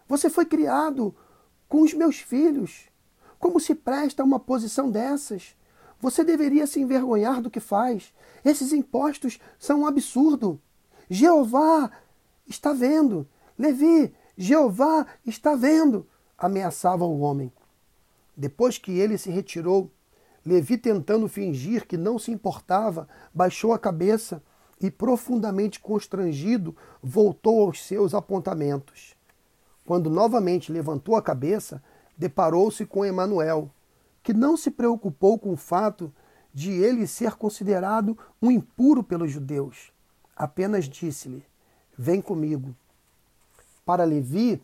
Você 0.08 0.28
foi 0.28 0.44
criado 0.44 1.14
com 1.68 1.82
os 1.82 1.94
meus 1.94 2.18
filhos. 2.18 2.88
Como 3.38 3.60
se 3.60 3.74
presta 3.74 4.22
a 4.22 4.26
uma 4.26 4.40
posição 4.40 4.90
dessas? 4.90 5.56
Você 6.00 6.24
deveria 6.24 6.66
se 6.66 6.80
envergonhar 6.80 7.40
do 7.40 7.50
que 7.50 7.60
faz. 7.60 8.12
Esses 8.44 8.72
impostos 8.72 9.38
são 9.58 9.82
um 9.82 9.86
absurdo. 9.86 10.60
Jeová 11.08 11.90
está 12.46 12.72
vendo. 12.72 13.28
Levi, 13.56 14.12
Jeová 14.36 15.06
está 15.24 15.54
vendo. 15.54 16.06
Ameaçava 16.36 17.04
o 17.04 17.20
homem. 17.20 17.52
Depois 18.40 18.78
que 18.78 18.92
ele 18.92 19.18
se 19.18 19.28
retirou, 19.28 19.90
Levi, 20.46 20.78
tentando 20.78 21.28
fingir 21.28 21.86
que 21.86 21.98
não 21.98 22.18
se 22.18 22.30
importava, 22.30 23.06
baixou 23.34 23.74
a 23.74 23.78
cabeça 23.78 24.42
e, 24.80 24.90
profundamente 24.90 25.78
constrangido, 25.78 26.74
voltou 27.02 27.60
aos 27.60 27.84
seus 27.84 28.14
apontamentos. 28.14 29.14
Quando 29.84 30.08
novamente 30.08 30.72
levantou 30.72 31.16
a 31.16 31.22
cabeça, 31.22 31.82
deparou-se 32.16 32.86
com 32.86 33.04
Emanuel, 33.04 33.70
que 34.22 34.32
não 34.32 34.56
se 34.56 34.70
preocupou 34.70 35.38
com 35.38 35.52
o 35.52 35.56
fato 35.56 36.10
de 36.54 36.72
ele 36.72 37.06
ser 37.06 37.34
considerado 37.34 38.16
um 38.40 38.50
impuro 38.50 39.04
pelos 39.04 39.30
judeus. 39.30 39.92
Apenas 40.34 40.88
disse-lhe: 40.88 41.44
Vem 41.94 42.22
comigo. 42.22 42.74
Para 43.84 44.04
Levi, 44.04 44.62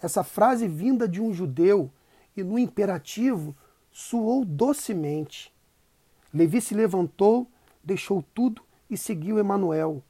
essa 0.00 0.24
frase 0.24 0.66
vinda 0.66 1.06
de 1.06 1.20
um 1.20 1.34
judeu 1.34 1.90
e 2.38 2.44
no 2.44 2.58
imperativo 2.58 3.56
soou 3.90 4.44
docemente. 4.44 5.52
Levi 6.32 6.60
se 6.60 6.74
levantou, 6.74 7.50
deixou 7.82 8.22
tudo 8.34 8.62
e 8.88 8.96
seguiu 8.96 9.38
Emanuel. 9.38 10.02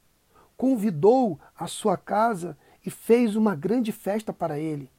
Convidou 0.56 1.38
a 1.56 1.66
sua 1.66 1.96
casa 1.96 2.56
e 2.84 2.90
fez 2.90 3.34
uma 3.34 3.54
grande 3.54 3.92
festa 3.92 4.32
para 4.32 4.58
ele. 4.58 4.90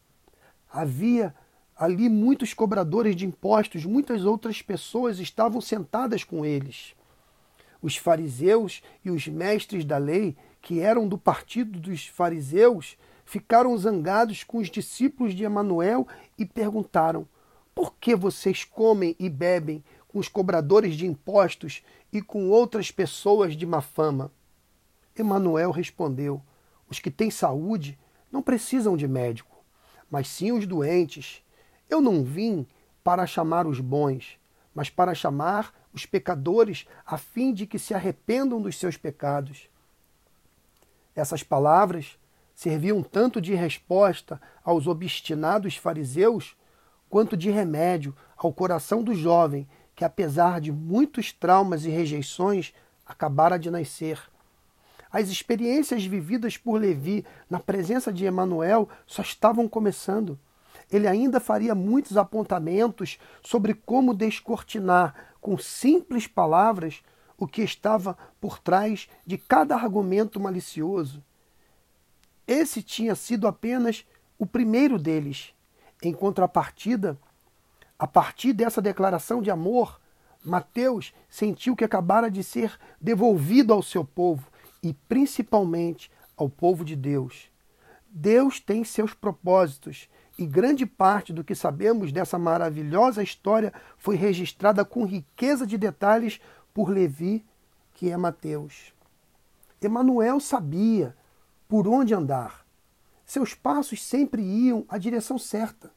Havia 0.72 1.36
ali 1.76 2.10
muitos 2.10 2.54
cobradores 2.54 3.16
de 3.16 3.26
impostos, 3.26 3.86
muitas 3.86 4.26
outras 4.26 4.62
pessoas 4.62 5.20
estavam 5.20 5.62
sentadas 5.62 6.24
com 6.24 6.46
eles. 6.46 6.96
Os 7.82 7.96
fariseus 7.96 8.82
e 9.06 9.12
os 9.12 9.28
mestres 9.28 9.86
da 9.86 9.98
lei, 9.98 10.36
que 10.62 10.80
eram 10.80 11.08
do 11.08 11.18
partido 11.18 11.80
dos 11.80 12.08
fariseus, 12.08 12.98
ficaram 13.30 13.78
zangados 13.78 14.44
com 14.44 14.58
os 14.58 14.72
discípulos 14.72 15.36
de 15.36 15.44
Emanuel 15.44 16.08
e 16.36 16.44
perguntaram: 16.48 17.28
Por 17.76 17.94
que 17.94 18.16
vocês 18.16 18.64
comem 18.64 19.16
e 19.20 19.30
bebem 19.30 19.84
com 20.08 20.18
os 20.18 20.28
cobradores 20.28 20.96
de 20.96 21.06
impostos 21.06 21.84
e 22.12 22.24
com 22.24 22.50
outras 22.50 22.90
pessoas 22.90 23.56
de 23.56 23.68
má 23.68 23.82
fama? 23.82 24.32
Emanuel 25.16 25.70
respondeu: 25.70 26.42
Os 26.90 26.98
que 26.98 27.12
têm 27.12 27.30
saúde 27.30 28.00
não 28.32 28.42
precisam 28.42 28.98
de 28.98 29.08
médico, 29.08 29.64
mas 30.10 30.28
sim 30.28 30.52
os 30.52 30.66
doentes. 30.66 31.44
Eu 31.88 32.02
não 32.02 32.24
vim 32.24 32.66
para 33.04 33.28
chamar 33.28 33.68
os 33.68 33.80
bons, 33.80 34.40
mas 34.74 34.90
para 34.90 35.14
chamar 35.14 35.72
os 35.94 36.04
pecadores, 36.04 36.88
a 37.06 37.16
fim 37.16 37.54
de 37.54 37.68
que 37.68 37.78
se 37.78 37.94
arrependam 37.94 38.60
dos 38.60 38.76
seus 38.76 38.98
pecados. 38.98 39.70
Essas 41.16 41.44
palavras 41.44 42.18
serviam 42.60 43.02
tanto 43.02 43.40
de 43.40 43.56
resposta 43.56 44.42
aos 44.62 44.86
obstinados 44.86 45.78
fariseus, 45.78 46.58
quanto 47.10 47.38
de 47.38 47.50
remédio 47.50 48.14
ao 48.36 48.52
coração 48.52 49.02
do 49.02 49.16
jovem 49.16 49.66
que, 49.96 50.04
apesar 50.04 50.60
de 50.60 50.70
muitos 50.70 51.32
traumas 51.32 51.86
e 51.86 51.90
rejeições, 51.90 52.74
acabara 53.06 53.58
de 53.58 53.72
nascer. 53.72 54.22
As 55.10 55.30
experiências 55.30 56.04
vividas 56.04 56.58
por 56.58 56.82
Levi 56.82 57.26
na 57.50 57.62
presença 57.62 58.12
de 58.12 58.26
Emanuel 58.26 58.90
só 59.08 59.22
estavam 59.22 59.66
começando 59.66 60.38
ele 60.92 61.08
ainda 61.08 61.40
faria 61.40 61.76
muitos 61.76 62.18
apontamentos 62.18 63.20
sobre 63.44 63.76
como 63.76 64.12
descortinar 64.12 65.14
com 65.40 65.56
simples 65.56 66.26
palavras 66.26 67.04
o 67.38 67.48
que 67.48 67.62
estava 67.62 68.18
por 68.42 68.58
trás 68.58 69.08
de 69.24 69.38
cada 69.38 69.76
argumento 69.76 70.40
malicioso. 70.40 71.24
Esse 72.50 72.82
tinha 72.82 73.14
sido 73.14 73.48
apenas 73.48 74.04
o 74.40 74.44
primeiro 74.44 74.98
deles. 74.98 75.54
Em 76.02 76.12
contrapartida, 76.12 77.16
a 78.00 78.08
partir 78.08 78.54
dessa 78.54 78.82
declaração 78.82 79.40
de 79.40 79.52
amor, 79.52 80.02
Mateus 80.44 81.14
sentiu 81.30 81.76
que 81.76 81.84
acabara 81.84 82.28
de 82.28 82.44
ser 82.44 82.76
devolvido 83.00 83.72
ao 83.72 83.84
seu 83.84 84.04
povo 84.04 84.48
e 84.82 84.94
principalmente 84.94 86.12
ao 86.36 86.50
povo 86.50 86.84
de 86.84 86.96
Deus. 86.96 87.52
Deus 88.10 88.60
tem 88.60 88.84
seus 88.84 89.14
propósitos 89.14 90.10
e 90.36 90.44
grande 90.48 90.88
parte 90.88 91.32
do 91.32 91.44
que 91.44 91.54
sabemos 91.54 92.12
dessa 92.12 92.40
maravilhosa 92.40 93.22
história 93.22 93.72
foi 93.96 94.16
registrada 94.16 94.84
com 94.84 95.06
riqueza 95.06 95.68
de 95.68 95.78
detalhes 95.78 96.42
por 96.74 96.90
Levi, 96.90 97.46
que 97.94 98.10
é 98.10 98.18
Mateus. 98.18 98.92
Emanuel 99.80 100.40
sabia 100.40 101.16
por 101.70 101.88
onde 101.88 102.16
andar. 102.16 102.66
Seus 103.24 103.54
passos 103.54 104.04
sempre 104.04 104.42
iam 104.42 104.84
à 104.90 104.98
direção 104.98 105.38
certa. 105.38 105.92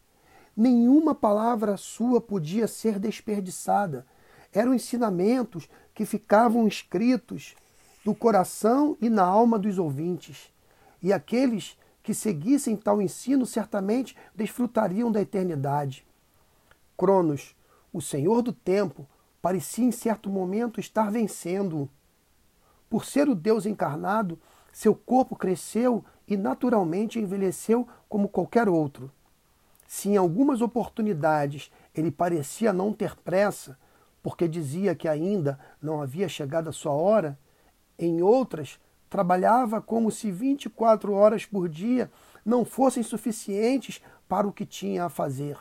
nenhuma 0.55 1.15
palavra 1.15 1.79
sua 1.79 2.21
podia 2.21 2.69
ser 2.69 2.99
desperdiçada. 2.99 4.07
Eram 4.53 4.75
ensinamentos 4.75 5.67
que 5.95 6.05
ficavam 6.05 6.69
escritos 6.69 7.57
no 8.05 8.15
coração 8.15 8.99
e 9.01 9.09
na 9.09 9.25
alma 9.25 9.59
dos 9.59 9.79
ouvintes. 9.79 10.53
E 11.03 11.11
aqueles 11.11 11.79
que 12.03 12.13
seguissem 12.13 12.77
tal 12.77 13.01
ensino 13.01 13.47
certamente 13.47 14.15
desfrutariam 14.35 15.11
da 15.11 15.23
eternidade. 15.23 16.07
Cronos, 16.99 17.57
o 17.91 18.03
senhor 18.03 18.43
do 18.43 18.53
tempo, 18.53 19.09
parecia 19.41 19.87
em 19.87 19.93
certo 19.93 20.29
momento 20.29 20.79
estar 20.79 21.11
vencendo-o. 21.11 21.89
Por 22.91 23.07
ser 23.07 23.27
o 23.27 23.35
Deus 23.35 23.65
encarnado, 23.65 24.39
seu 24.73 24.95
corpo 24.95 25.37
cresceu 25.37 26.05
e 26.27 26.37
naturalmente 26.37 27.21
envelheceu 27.21 27.87
como 28.09 28.29
qualquer 28.29 28.69
outro. 28.69 29.11
Se 29.87 30.09
em 30.09 30.17
algumas 30.17 30.63
oportunidades 30.63 31.71
ele 31.95 32.11
parecia 32.11 32.73
não 32.73 32.93
ter 32.93 33.15
pressa, 33.17 33.79
porque 34.23 34.49
dizia 34.49 34.95
que 34.95 35.07
ainda 35.07 35.61
não 35.81 36.01
havia 36.01 36.29
chegado 36.29 36.71
a 36.71 36.73
sua 36.73 36.93
hora, 36.93 37.39
em 37.99 38.23
outras 38.23 38.81
trabalhava 39.11 39.83
como 39.83 40.11
se 40.11 40.31
24 40.31 41.13
horas 41.13 41.45
por 41.45 41.69
dia 41.69 42.11
não 42.43 42.65
fossem 42.65 43.03
suficientes 43.03 44.01
para 44.27 44.49
o 44.49 44.53
que 44.53 44.65
tinha 44.65 45.05
a 45.05 45.11
fazer. 45.11 45.59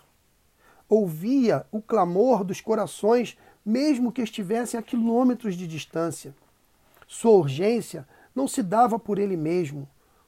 Ouvia 0.87 1.65
o 1.69 1.81
clamor 1.81 2.45
dos 2.45 2.61
corações, 2.61 3.37
mesmo 3.65 4.11
que 4.11 4.21
estivessem 4.21 4.79
a 4.79 4.83
quilômetros 4.83 5.55
de 5.55 5.67
distância. 5.67 6.33
Sua 7.07 7.31
urgência 7.31 8.07
não 8.35 8.47
se 8.47 8.63
dava 8.63 8.97
por 8.97 9.19
ele 9.19 9.35
mesmo, 9.35 9.87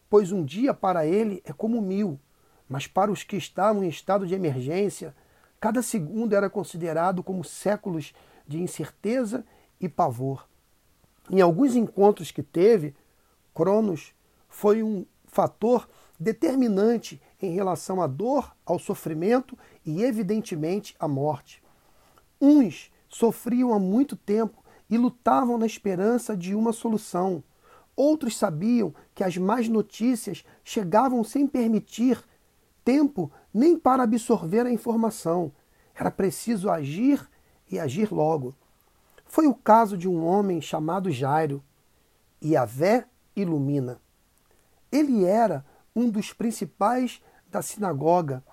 pois 0.10 0.32
um 0.32 0.44
dia 0.44 0.74
para 0.74 1.06
ele 1.06 1.42
é 1.46 1.52
como 1.52 1.82
mil, 1.82 2.20
mas 2.68 2.88
para 2.88 3.12
os 3.12 3.24
que 3.24 3.36
estavam 3.36 3.84
em 3.84 3.90
estado 3.90 4.28
de 4.28 4.34
emergência, 4.34 5.16
cada 5.60 5.82
segundo 5.82 6.34
era 6.34 6.50
considerado 6.50 7.24
como 7.24 7.44
séculos 7.44 8.14
de 8.48 8.62
incerteza 8.62 9.46
e 9.80 9.88
pavor. 9.88 10.48
Em 11.30 11.42
alguns 11.42 11.76
encontros 11.76 12.32
que 12.32 12.44
teve, 12.44 12.94
Cronos 13.54 14.14
foi 14.50 14.84
um 14.84 15.06
fator 15.26 15.88
determinante 16.20 17.22
em 17.42 17.54
relação 17.54 18.02
à 18.02 18.08
dor, 18.08 18.56
ao 18.66 18.78
sofrimento 18.80 19.58
e, 19.86 20.04
evidentemente, 20.04 20.96
à 21.00 21.08
morte. 21.08 21.62
Uns 22.40 22.92
sofriam 23.10 23.74
há 23.74 23.80
muito 23.80 24.16
tempo 24.16 24.64
e 24.90 24.98
lutavam 24.98 25.58
na 25.58 25.66
esperança 25.66 26.36
de 26.36 26.54
uma 26.56 26.74
solução. 26.74 27.44
Outros 27.96 28.38
sabiam 28.38 28.94
que 29.14 29.24
as 29.24 29.38
más 29.38 29.68
notícias 29.68 30.44
chegavam 30.64 31.24
sem 31.24 31.46
permitir 31.46 32.24
tempo 32.84 33.32
nem 33.54 33.78
para 33.78 34.04
absorver 34.04 34.66
a 34.66 34.72
informação. 34.72 35.52
Era 35.96 36.10
preciso 36.10 36.70
agir 36.70 37.30
e 37.70 37.80
agir 37.80 38.12
logo. 38.12 38.56
Foi 39.26 39.48
o 39.48 39.54
caso 39.54 39.98
de 39.98 40.08
um 40.08 40.26
homem 40.26 40.62
chamado 40.62 41.12
Jairo. 41.12 41.64
E 42.42 42.58
a 42.58 42.66
Vé 42.66 43.06
ilumina. 43.36 44.02
Ele 44.92 45.24
era 45.24 45.66
um 45.96 46.10
dos 46.10 46.34
principais 46.34 47.22
da 47.50 47.62
sinagoga, 47.62 48.44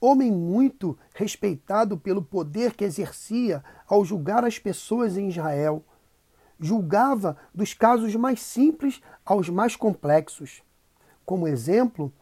homem 0.00 0.30
muito 0.30 0.96
respeitado 1.14 1.98
pelo 1.98 2.22
poder 2.22 2.74
que 2.74 2.84
exercia 2.84 3.62
ao 3.86 4.04
julgar 4.04 4.44
as 4.44 4.58
pessoas 4.58 5.16
em 5.16 5.28
Israel 5.28 5.84
julgava 6.58 7.36
dos 7.54 7.74
casos 7.74 8.14
mais 8.14 8.40
simples 8.40 9.02
aos 9.24 9.48
mais 9.48 9.76
complexos. 9.76 10.62
Como 11.24 11.48
exemplo, 11.48 12.12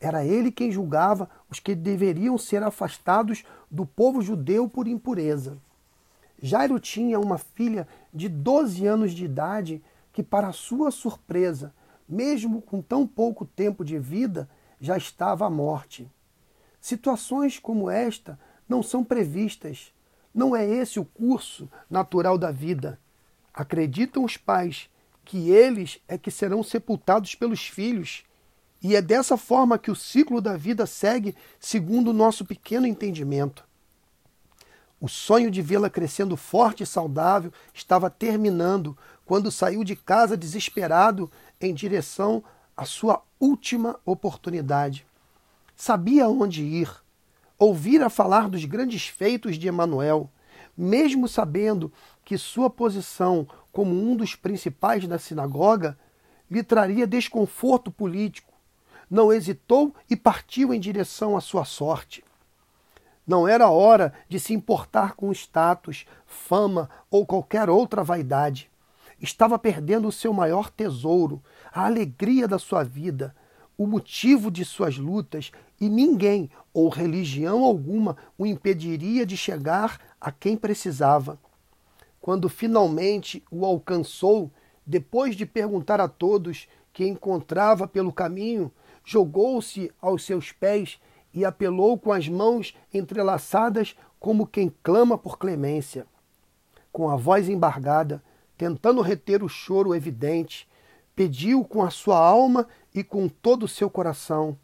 era 0.00 0.24
ele 0.24 0.50
quem 0.50 0.70
julgava 0.70 1.30
os 1.48 1.60
que 1.60 1.74
deveriam 1.74 2.36
ser 2.36 2.62
afastados 2.62 3.44
do 3.70 3.86
povo 3.86 4.20
judeu 4.20 4.68
por 4.68 4.88
impureza. 4.88 5.58
Jairo 6.40 6.80
tinha 6.80 7.20
uma 7.20 7.38
filha 7.38 7.86
de 8.12 8.28
12 8.28 8.84
anos 8.86 9.12
de 9.12 9.24
idade 9.24 9.82
que, 10.12 10.22
para 10.22 10.52
sua 10.52 10.90
surpresa, 10.90 11.72
mesmo 12.08 12.60
com 12.60 12.82
tão 12.82 13.06
pouco 13.06 13.46
tempo 13.46 13.84
de 13.84 13.98
vida, 13.98 14.48
já 14.80 14.96
estava 14.96 15.46
à 15.46 15.50
morte. 15.50 16.10
Situações 16.80 17.60
como 17.60 17.88
esta 17.88 18.38
não 18.68 18.82
são 18.82 19.04
previstas. 19.04 19.94
Não 20.34 20.56
é 20.56 20.66
esse 20.66 20.98
o 20.98 21.04
curso 21.04 21.70
natural 21.88 22.36
da 22.36 22.50
vida. 22.50 22.98
Acreditam 23.54 24.24
os 24.24 24.36
pais 24.36 24.88
que 25.24 25.50
eles 25.50 26.00
é 26.08 26.18
que 26.18 26.30
serão 26.30 26.62
sepultados 26.62 27.34
pelos 27.34 27.66
filhos, 27.66 28.24
e 28.82 28.96
é 28.96 29.02
dessa 29.02 29.36
forma 29.36 29.78
que 29.78 29.90
o 29.90 29.96
ciclo 29.96 30.40
da 30.40 30.56
vida 30.56 30.86
segue, 30.86 31.36
segundo 31.60 32.08
o 32.08 32.14
nosso 32.14 32.44
pequeno 32.44 32.86
entendimento. 32.86 33.64
O 35.00 35.08
sonho 35.08 35.50
de 35.50 35.60
vê-la 35.62 35.90
crescendo 35.90 36.36
forte 36.36 36.82
e 36.82 36.86
saudável 36.86 37.52
estava 37.72 38.08
terminando 38.08 38.96
quando 39.24 39.50
saiu 39.50 39.84
de 39.84 39.96
casa 39.96 40.36
desesperado 40.36 41.30
em 41.60 41.74
direção 41.74 42.42
à 42.76 42.84
sua 42.84 43.22
última 43.38 43.98
oportunidade. 44.04 45.06
Sabia 45.76 46.28
onde 46.28 46.62
ir, 46.62 46.88
ouvira 47.58 48.08
falar 48.08 48.48
dos 48.48 48.64
grandes 48.64 49.06
feitos 49.06 49.56
de 49.56 49.68
Emanuel, 49.68 50.30
mesmo 50.76 51.28
sabendo 51.28 51.92
que 52.32 52.38
sua 52.38 52.70
posição 52.70 53.46
como 53.70 53.92
um 53.92 54.16
dos 54.16 54.34
principais 54.34 55.06
da 55.06 55.18
sinagoga 55.18 55.98
lhe 56.50 56.62
traria 56.62 57.06
desconforto 57.06 57.90
político. 57.90 58.54
Não 59.10 59.30
hesitou 59.30 59.94
e 60.08 60.16
partiu 60.16 60.72
em 60.72 60.80
direção 60.80 61.36
à 61.36 61.42
sua 61.42 61.66
sorte. 61.66 62.24
Não 63.26 63.46
era 63.46 63.68
hora 63.68 64.14
de 64.30 64.40
se 64.40 64.54
importar 64.54 65.12
com 65.14 65.30
status, 65.30 66.06
fama 66.24 66.88
ou 67.10 67.26
qualquer 67.26 67.68
outra 67.68 68.02
vaidade. 68.02 68.70
Estava 69.20 69.58
perdendo 69.58 70.08
o 70.08 70.12
seu 70.12 70.32
maior 70.32 70.70
tesouro, 70.70 71.42
a 71.70 71.84
alegria 71.84 72.48
da 72.48 72.58
sua 72.58 72.82
vida, 72.82 73.36
o 73.76 73.86
motivo 73.86 74.50
de 74.50 74.64
suas 74.64 74.96
lutas, 74.96 75.52
e 75.78 75.86
ninguém 75.86 76.50
ou 76.72 76.88
religião 76.88 77.62
alguma 77.62 78.16
o 78.38 78.46
impediria 78.46 79.26
de 79.26 79.36
chegar 79.36 80.00
a 80.18 80.32
quem 80.32 80.56
precisava 80.56 81.38
quando 82.22 82.48
finalmente 82.48 83.44
o 83.50 83.66
alcançou, 83.66 84.48
depois 84.86 85.34
de 85.34 85.44
perguntar 85.44 86.00
a 86.00 86.06
todos 86.06 86.68
que 86.92 87.04
encontrava 87.04 87.88
pelo 87.88 88.12
caminho, 88.12 88.70
jogou-se 89.04 89.90
aos 90.00 90.24
seus 90.24 90.52
pés 90.52 91.00
e 91.34 91.44
apelou 91.44 91.98
com 91.98 92.12
as 92.12 92.28
mãos 92.28 92.76
entrelaçadas 92.94 93.96
como 94.20 94.46
quem 94.46 94.72
clama 94.84 95.18
por 95.18 95.36
clemência. 95.36 96.06
Com 96.92 97.10
a 97.10 97.16
voz 97.16 97.48
embargada, 97.48 98.22
tentando 98.56 99.00
reter 99.00 99.42
o 99.42 99.48
choro 99.48 99.92
evidente, 99.92 100.68
pediu 101.16 101.64
com 101.64 101.82
a 101.82 101.90
sua 101.90 102.18
alma 102.18 102.68
e 102.94 103.02
com 103.02 103.28
todo 103.28 103.64
o 103.64 103.68
seu 103.68 103.90
coração: 103.90 104.56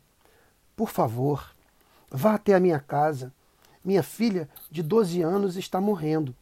Por 0.77 0.91
favor, 0.91 1.53
vá 2.09 2.35
até 2.35 2.55
a 2.55 2.61
minha 2.61 2.79
casa. 2.79 3.33
Minha 3.85 4.03
filha 4.05 4.49
de 4.71 4.81
12 4.81 5.23
anos 5.23 5.57
está 5.57 5.81
morrendo. 5.81 6.37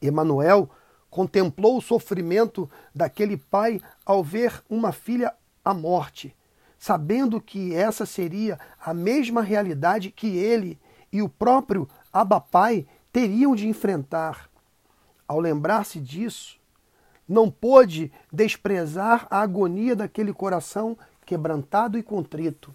Emanuel 0.00 0.70
contemplou 1.10 1.78
o 1.78 1.82
sofrimento 1.82 2.70
daquele 2.94 3.36
pai 3.36 3.80
ao 4.06 4.22
ver 4.22 4.62
uma 4.70 4.92
filha 4.92 5.34
à 5.64 5.74
morte, 5.74 6.34
sabendo 6.78 7.40
que 7.40 7.74
essa 7.74 8.06
seria 8.06 8.58
a 8.80 8.94
mesma 8.94 9.42
realidade 9.42 10.10
que 10.10 10.36
ele 10.36 10.78
e 11.12 11.20
o 11.20 11.28
próprio 11.28 11.88
Abapai 12.12 12.86
teriam 13.12 13.54
de 13.54 13.68
enfrentar. 13.68 14.48
Ao 15.26 15.38
lembrar-se 15.38 16.00
disso, 16.00 16.58
não 17.28 17.50
pôde 17.50 18.10
desprezar 18.32 19.26
a 19.30 19.40
agonia 19.40 19.94
daquele 19.94 20.32
coração 20.32 20.96
quebrantado 21.24 21.96
e 21.96 22.02
contrito. 22.02 22.74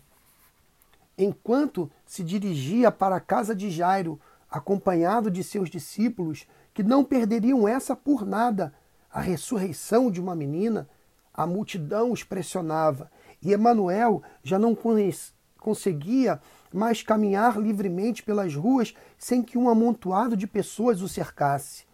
Enquanto 1.17 1.91
se 2.05 2.23
dirigia 2.23 2.91
para 2.91 3.17
a 3.17 3.21
casa 3.21 3.55
de 3.55 3.69
Jairo, 3.69 4.19
acompanhado 4.49 5.29
de 5.29 5.43
seus 5.43 5.69
discípulos, 5.69 6.47
que 6.75 6.83
não 6.83 7.05
perderiam 7.05 7.65
essa 7.65 7.95
por 7.95 8.25
nada, 8.25 8.73
a 9.09 9.21
ressurreição 9.21 10.11
de 10.11 10.19
uma 10.19 10.35
menina, 10.35 10.89
a 11.33 11.47
multidão 11.47 12.11
os 12.11 12.21
pressionava. 12.21 13.09
E 13.41 13.53
Emanuel 13.53 14.21
já 14.43 14.59
não 14.59 14.77
conseguia 15.57 16.41
mais 16.73 17.01
caminhar 17.01 17.57
livremente 17.57 18.21
pelas 18.21 18.53
ruas 18.53 18.93
sem 19.17 19.41
que 19.41 19.57
um 19.57 19.69
amontoado 19.69 20.35
de 20.35 20.45
pessoas 20.45 21.01
o 21.01 21.07
cercasse. 21.07 21.85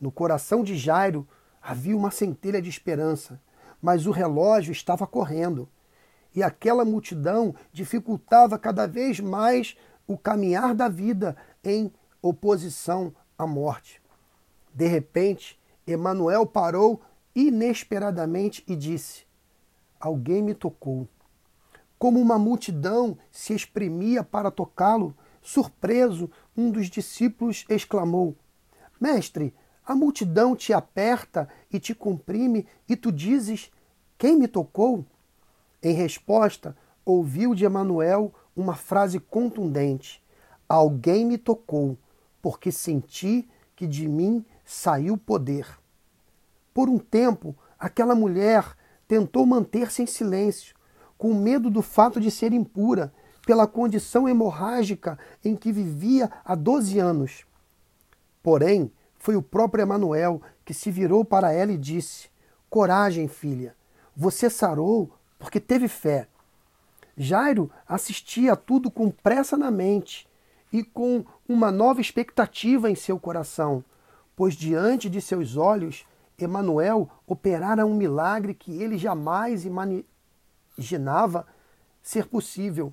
No 0.00 0.10
coração 0.10 0.64
de 0.64 0.76
Jairo 0.76 1.26
havia 1.62 1.96
uma 1.96 2.10
centelha 2.10 2.60
de 2.60 2.68
esperança, 2.68 3.40
mas 3.80 4.08
o 4.08 4.10
relógio 4.10 4.72
estava 4.72 5.06
correndo. 5.06 5.68
E 6.34 6.42
aquela 6.42 6.84
multidão 6.84 7.54
dificultava 7.72 8.58
cada 8.58 8.88
vez 8.88 9.20
mais 9.20 9.76
o 10.04 10.18
caminhar 10.18 10.74
da 10.74 10.88
vida 10.88 11.36
em 11.62 11.92
oposição 12.20 13.14
à 13.42 13.46
morte. 13.46 14.00
De 14.72 14.86
repente, 14.86 15.58
Emanuel 15.86 16.46
parou 16.46 17.00
inesperadamente 17.34 18.62
e 18.66 18.76
disse: 18.76 19.24
Alguém 19.98 20.42
me 20.42 20.54
tocou. 20.54 21.08
Como 21.98 22.20
uma 22.20 22.38
multidão 22.38 23.18
se 23.30 23.54
exprimia 23.54 24.22
para 24.22 24.50
tocá-lo, 24.50 25.14
surpreso, 25.42 26.30
um 26.56 26.70
dos 26.70 26.88
discípulos 26.88 27.64
exclamou: 27.68 28.36
Mestre, 29.00 29.54
a 29.84 29.94
multidão 29.94 30.54
te 30.54 30.72
aperta 30.72 31.48
e 31.70 31.80
te 31.80 31.94
comprime, 31.94 32.66
e 32.88 32.94
tu 32.94 33.10
dizes: 33.10 33.70
Quem 34.16 34.36
me 34.36 34.46
tocou? 34.46 35.04
Em 35.82 35.94
resposta, 35.94 36.76
ouviu 37.04 37.54
de 37.54 37.64
Emanuel 37.64 38.32
uma 38.54 38.76
frase 38.76 39.18
contundente: 39.18 40.22
Alguém 40.68 41.24
me 41.24 41.36
tocou, 41.36 41.98
porque 42.42 42.70
senti 42.72 43.48
que 43.76 43.86
de 43.86 44.08
mim 44.08 44.44
saiu 44.64 45.16
poder. 45.16 45.66
Por 46.72 46.88
um 46.88 46.98
tempo, 46.98 47.56
aquela 47.78 48.14
mulher 48.14 48.76
tentou 49.08 49.44
manter-se 49.44 50.02
em 50.02 50.06
silêncio, 50.06 50.74
com 51.18 51.34
medo 51.34 51.68
do 51.68 51.82
fato 51.82 52.20
de 52.20 52.30
ser 52.30 52.52
impura, 52.52 53.12
pela 53.46 53.66
condição 53.66 54.28
hemorrágica 54.28 55.18
em 55.44 55.56
que 55.56 55.72
vivia 55.72 56.30
há 56.44 56.54
12 56.54 56.98
anos. 56.98 57.44
Porém, 58.42 58.92
foi 59.18 59.34
o 59.34 59.42
próprio 59.42 59.82
Emanuel 59.82 60.40
que 60.64 60.72
se 60.72 60.90
virou 60.90 61.24
para 61.24 61.52
ela 61.52 61.72
e 61.72 61.78
disse: 61.78 62.30
Coragem, 62.68 63.26
filha, 63.26 63.74
você 64.14 64.48
sarou 64.48 65.10
porque 65.38 65.58
teve 65.58 65.88
fé. 65.88 66.28
Jairo 67.16 67.70
assistia 67.88 68.52
a 68.52 68.56
tudo 68.56 68.90
com 68.90 69.10
pressa 69.10 69.56
na 69.56 69.70
mente 69.70 70.29
e 70.72 70.82
com 70.82 71.24
uma 71.48 71.70
nova 71.70 72.00
expectativa 72.00 72.90
em 72.90 72.94
seu 72.94 73.18
coração, 73.18 73.84
pois 74.36 74.54
diante 74.54 75.08
de 75.10 75.20
seus 75.20 75.56
olhos 75.56 76.06
Emanuel 76.38 77.08
operara 77.26 77.84
um 77.84 77.94
milagre 77.94 78.54
que 78.54 78.80
ele 78.80 78.96
jamais 78.96 79.64
imaginava 79.64 81.46
ser 82.02 82.26
possível. 82.26 82.92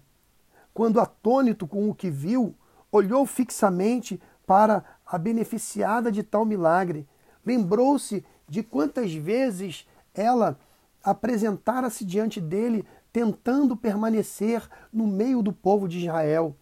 Quando 0.73 0.99
atônito 0.99 1.65
com 1.65 1.89
o 1.89 1.95
que 1.95 2.09
viu, 2.09 2.53
olhou 2.91 3.25
fixamente 3.25 4.21
para 4.45 4.83
a 5.05 5.17
beneficiada 5.17 6.11
de 6.11 6.23
tal 6.23 6.45
milagre. 6.45 7.07
Lembrou-se 7.45 8.23
de 8.47 8.63
quantas 8.63 9.13
vezes 9.13 9.87
ela 10.13 10.59
apresentara-se 11.03 12.03
diante 12.03 12.41
dele, 12.41 12.85
tentando 13.13 13.75
permanecer 13.75 14.67
no 14.91 15.07
meio 15.07 15.41
do 15.41 15.53
povo 15.53 15.87
de 15.87 15.99
Israel, 15.99 16.55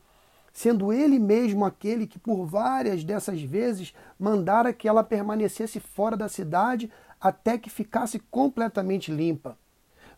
sendo 0.55 0.93
ele 0.93 1.19
mesmo 1.19 1.65
aquele 1.65 2.07
que 2.07 2.17
por 2.17 2.45
várias 2.45 3.03
dessas 3.03 3.41
vezes 3.41 3.93
mandara 4.17 4.71
que 4.71 4.87
ela 4.87 5.03
permanecesse 5.03 5.81
fora 5.81 6.15
da 6.15 6.29
cidade 6.29 6.89
até 7.19 7.57
que 7.57 7.69
ficasse 7.69 8.19
completamente 8.31 9.11
limpa. 9.11 9.57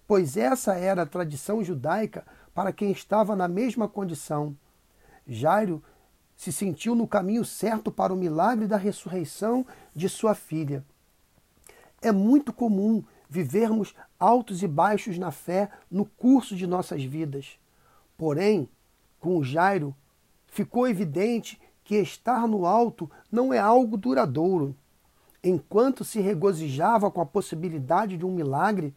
Pois 0.07 0.37
essa 0.37 0.75
era 0.75 1.01
a 1.01 1.05
tradição 1.07 1.63
judaica 1.63 2.23
para 2.53 2.71
quem 2.71 2.91
estava 2.91 3.35
na 3.35 3.47
mesma 3.47 3.87
condição. 3.87 4.55
Jairo 5.25 5.83
se 6.35 6.53
sentiu 6.53 6.93
no 6.93 7.07
caminho 7.07 7.43
certo 7.43 7.91
para 7.91 8.13
o 8.13 8.15
milagre 8.15 8.67
da 8.67 8.77
ressurreição 8.77 9.65
de 9.95 10.07
sua 10.07 10.35
filha. 10.35 10.85
É 11.99 12.11
muito 12.11 12.53
comum 12.53 13.03
vivermos 13.27 13.95
altos 14.19 14.61
e 14.61 14.67
baixos 14.67 15.17
na 15.17 15.31
fé 15.31 15.71
no 15.89 16.05
curso 16.05 16.55
de 16.55 16.67
nossas 16.67 17.03
vidas. 17.03 17.57
Porém, 18.15 18.69
com 19.19 19.43
Jairo, 19.43 19.95
ficou 20.57 20.87
evidente 20.87 21.59
que 21.83 21.95
estar 21.95 22.47
no 22.47 22.65
alto 22.65 23.09
não 23.31 23.53
é 23.53 23.57
algo 23.57 23.97
duradouro. 23.97 24.75
Enquanto 25.43 26.03
se 26.03 26.19
regozijava 26.19 27.09
com 27.09 27.21
a 27.21 27.25
possibilidade 27.25 28.17
de 28.17 28.25
um 28.25 28.31
milagre, 28.31 28.93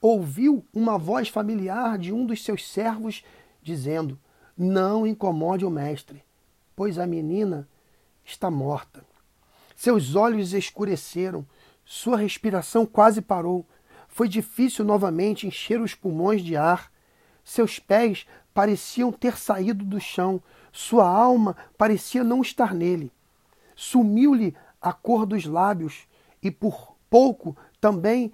ouviu 0.00 0.64
uma 0.74 0.98
voz 0.98 1.28
familiar 1.28 1.96
de 1.96 2.12
um 2.12 2.26
dos 2.26 2.44
seus 2.44 2.68
servos 2.68 3.24
dizendo: 3.62 4.18
Não 4.56 5.06
incomode 5.06 5.64
o 5.64 5.70
mestre 5.70 6.22
pois 6.74 6.98
a 6.98 7.06
menina 7.06 7.68
está 8.24 8.50
morta. 8.50 9.04
Seus 9.74 10.14
olhos 10.14 10.52
escureceram, 10.52 11.46
sua 11.84 12.16
respiração 12.16 12.86
quase 12.86 13.20
parou. 13.20 13.66
Foi 14.08 14.28
difícil 14.28 14.84
novamente 14.84 15.46
encher 15.46 15.80
os 15.80 15.94
pulmões 15.94 16.42
de 16.42 16.56
ar. 16.56 16.92
Seus 17.44 17.78
pés 17.78 18.26
pareciam 18.54 19.10
ter 19.10 19.36
saído 19.36 19.84
do 19.84 20.00
chão, 20.00 20.42
sua 20.72 21.06
alma 21.06 21.54
parecia 21.76 22.24
não 22.24 22.40
estar 22.40 22.74
nele. 22.74 23.12
Sumiu-lhe 23.76 24.56
a 24.80 24.92
cor 24.92 25.26
dos 25.26 25.44
lábios 25.44 26.08
e 26.42 26.50
por 26.50 26.96
pouco 27.10 27.54
também 27.78 28.32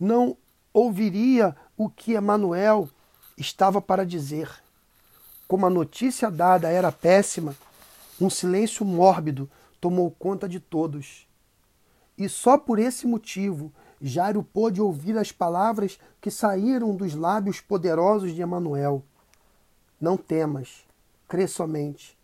não 0.00 0.36
ouviria 0.72 1.54
o 1.76 1.88
que 1.90 2.14
Emanuel 2.14 2.88
estava 3.36 3.80
para 3.80 4.06
dizer. 4.06 4.50
Como 5.46 5.66
a 5.66 5.70
notícia 5.70 6.30
dada 6.30 6.70
era 6.70 6.90
péssima, 6.90 7.54
um 8.20 8.30
silêncio 8.30 8.84
mórbido 8.84 9.48
tomou 9.80 10.10
conta 10.10 10.48
de 10.48 10.58
todos. 10.58 11.28
E 12.16 12.28
só 12.28 12.56
por 12.56 12.78
esse 12.78 13.06
motivo 13.06 13.70
Jairo 14.00 14.42
pôde 14.42 14.80
ouvir 14.80 15.16
as 15.18 15.30
palavras 15.30 15.98
que 16.20 16.30
saíram 16.30 16.94
dos 16.94 17.14
lábios 17.14 17.60
poderosos 17.60 18.34
de 18.34 18.42
Emanuel. 18.42 19.02
Não 20.00 20.16
temas, 20.16 20.85
crê 21.28 21.46
somente. 21.46 22.16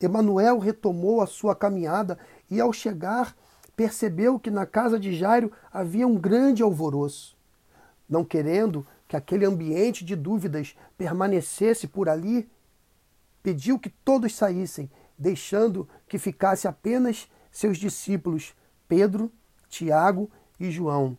Emanuel 0.00 0.58
retomou 0.58 1.20
a 1.20 1.26
sua 1.26 1.54
caminhada 1.54 2.18
e 2.50 2.60
ao 2.60 2.72
chegar 2.72 3.36
percebeu 3.74 4.38
que 4.38 4.50
na 4.50 4.66
casa 4.66 4.98
de 4.98 5.16
Jairo 5.16 5.52
havia 5.72 6.06
um 6.06 6.16
grande 6.16 6.62
alvoroço. 6.62 7.36
Não 8.08 8.24
querendo 8.24 8.86
que 9.06 9.16
aquele 9.16 9.44
ambiente 9.44 10.04
de 10.04 10.16
dúvidas 10.16 10.76
permanecesse 10.96 11.86
por 11.86 12.08
ali, 12.08 12.48
pediu 13.42 13.78
que 13.78 13.88
todos 13.88 14.34
saíssem 14.34 14.90
deixando 15.18 15.88
que 16.06 16.18
ficasse 16.18 16.68
apenas 16.68 17.28
seus 17.50 17.76
discípulos 17.78 18.54
Pedro, 18.86 19.32
Tiago 19.68 20.30
e 20.58 20.70
João, 20.70 21.16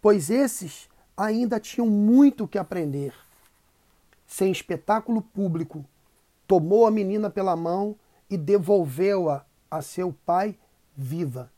pois 0.00 0.30
esses 0.30 0.88
ainda 1.16 1.60
tinham 1.60 1.88
muito 1.88 2.48
que 2.48 2.58
aprender. 2.58 3.12
Sem 4.26 4.50
espetáculo 4.50 5.20
público, 5.20 5.84
tomou 6.52 6.86
a 6.86 6.90
menina 6.90 7.30
pela 7.30 7.56
mão 7.56 7.96
e 8.28 8.36
devolveu-a 8.36 9.42
a 9.70 9.80
seu 9.80 10.12
pai 10.12 10.58
viva, 10.94 11.50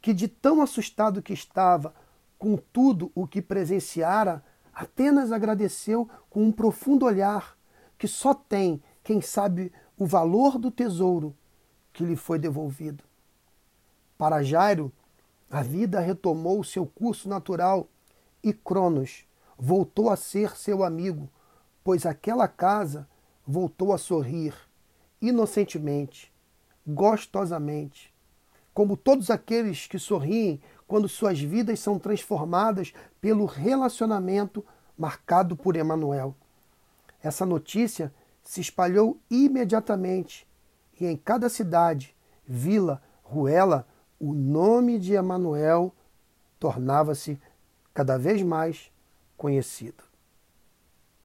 que 0.00 0.14
de 0.14 0.28
tão 0.28 0.62
assustado 0.62 1.20
que 1.20 1.32
estava 1.32 1.92
com 2.38 2.56
tudo 2.56 3.10
o 3.12 3.26
que 3.26 3.42
presenciara, 3.42 4.44
apenas 4.72 5.32
agradeceu 5.32 6.08
com 6.30 6.44
um 6.44 6.52
profundo 6.52 7.06
olhar 7.06 7.58
que 7.98 8.06
só 8.06 8.32
tem 8.32 8.80
quem 9.02 9.20
sabe 9.20 9.72
o 9.98 10.06
valor 10.06 10.58
do 10.58 10.70
tesouro 10.70 11.34
que 11.92 12.04
lhe 12.04 12.14
foi 12.14 12.38
devolvido. 12.38 13.02
Para 14.16 14.44
Jairo, 14.44 14.92
a 15.50 15.60
vida 15.60 15.98
retomou 15.98 16.62
seu 16.62 16.86
curso 16.86 17.28
natural 17.28 17.88
e 18.44 18.52
Cronos 18.52 19.24
voltou 19.58 20.08
a 20.08 20.14
ser 20.14 20.56
seu 20.56 20.84
amigo, 20.84 21.28
pois 21.82 22.06
aquela 22.06 22.46
casa 22.46 23.08
voltou 23.50 23.94
a 23.94 23.98
sorrir 23.98 24.54
inocentemente, 25.22 26.30
gostosamente, 26.86 28.12
como 28.74 28.94
todos 28.94 29.30
aqueles 29.30 29.86
que 29.86 29.98
sorriem 29.98 30.60
quando 30.86 31.08
suas 31.08 31.40
vidas 31.40 31.80
são 31.80 31.98
transformadas 31.98 32.92
pelo 33.22 33.46
relacionamento 33.46 34.62
marcado 34.98 35.56
por 35.56 35.76
Emanuel. 35.76 36.36
Essa 37.22 37.46
notícia 37.46 38.12
se 38.42 38.60
espalhou 38.60 39.18
imediatamente, 39.30 40.46
e 41.00 41.06
em 41.06 41.16
cada 41.16 41.48
cidade, 41.48 42.14
vila, 42.46 43.02
ruela, 43.22 43.88
o 44.20 44.34
nome 44.34 44.98
de 44.98 45.14
Emanuel 45.14 45.94
tornava-se 46.58 47.40
cada 47.94 48.18
vez 48.18 48.42
mais 48.42 48.92
conhecido. 49.38 50.07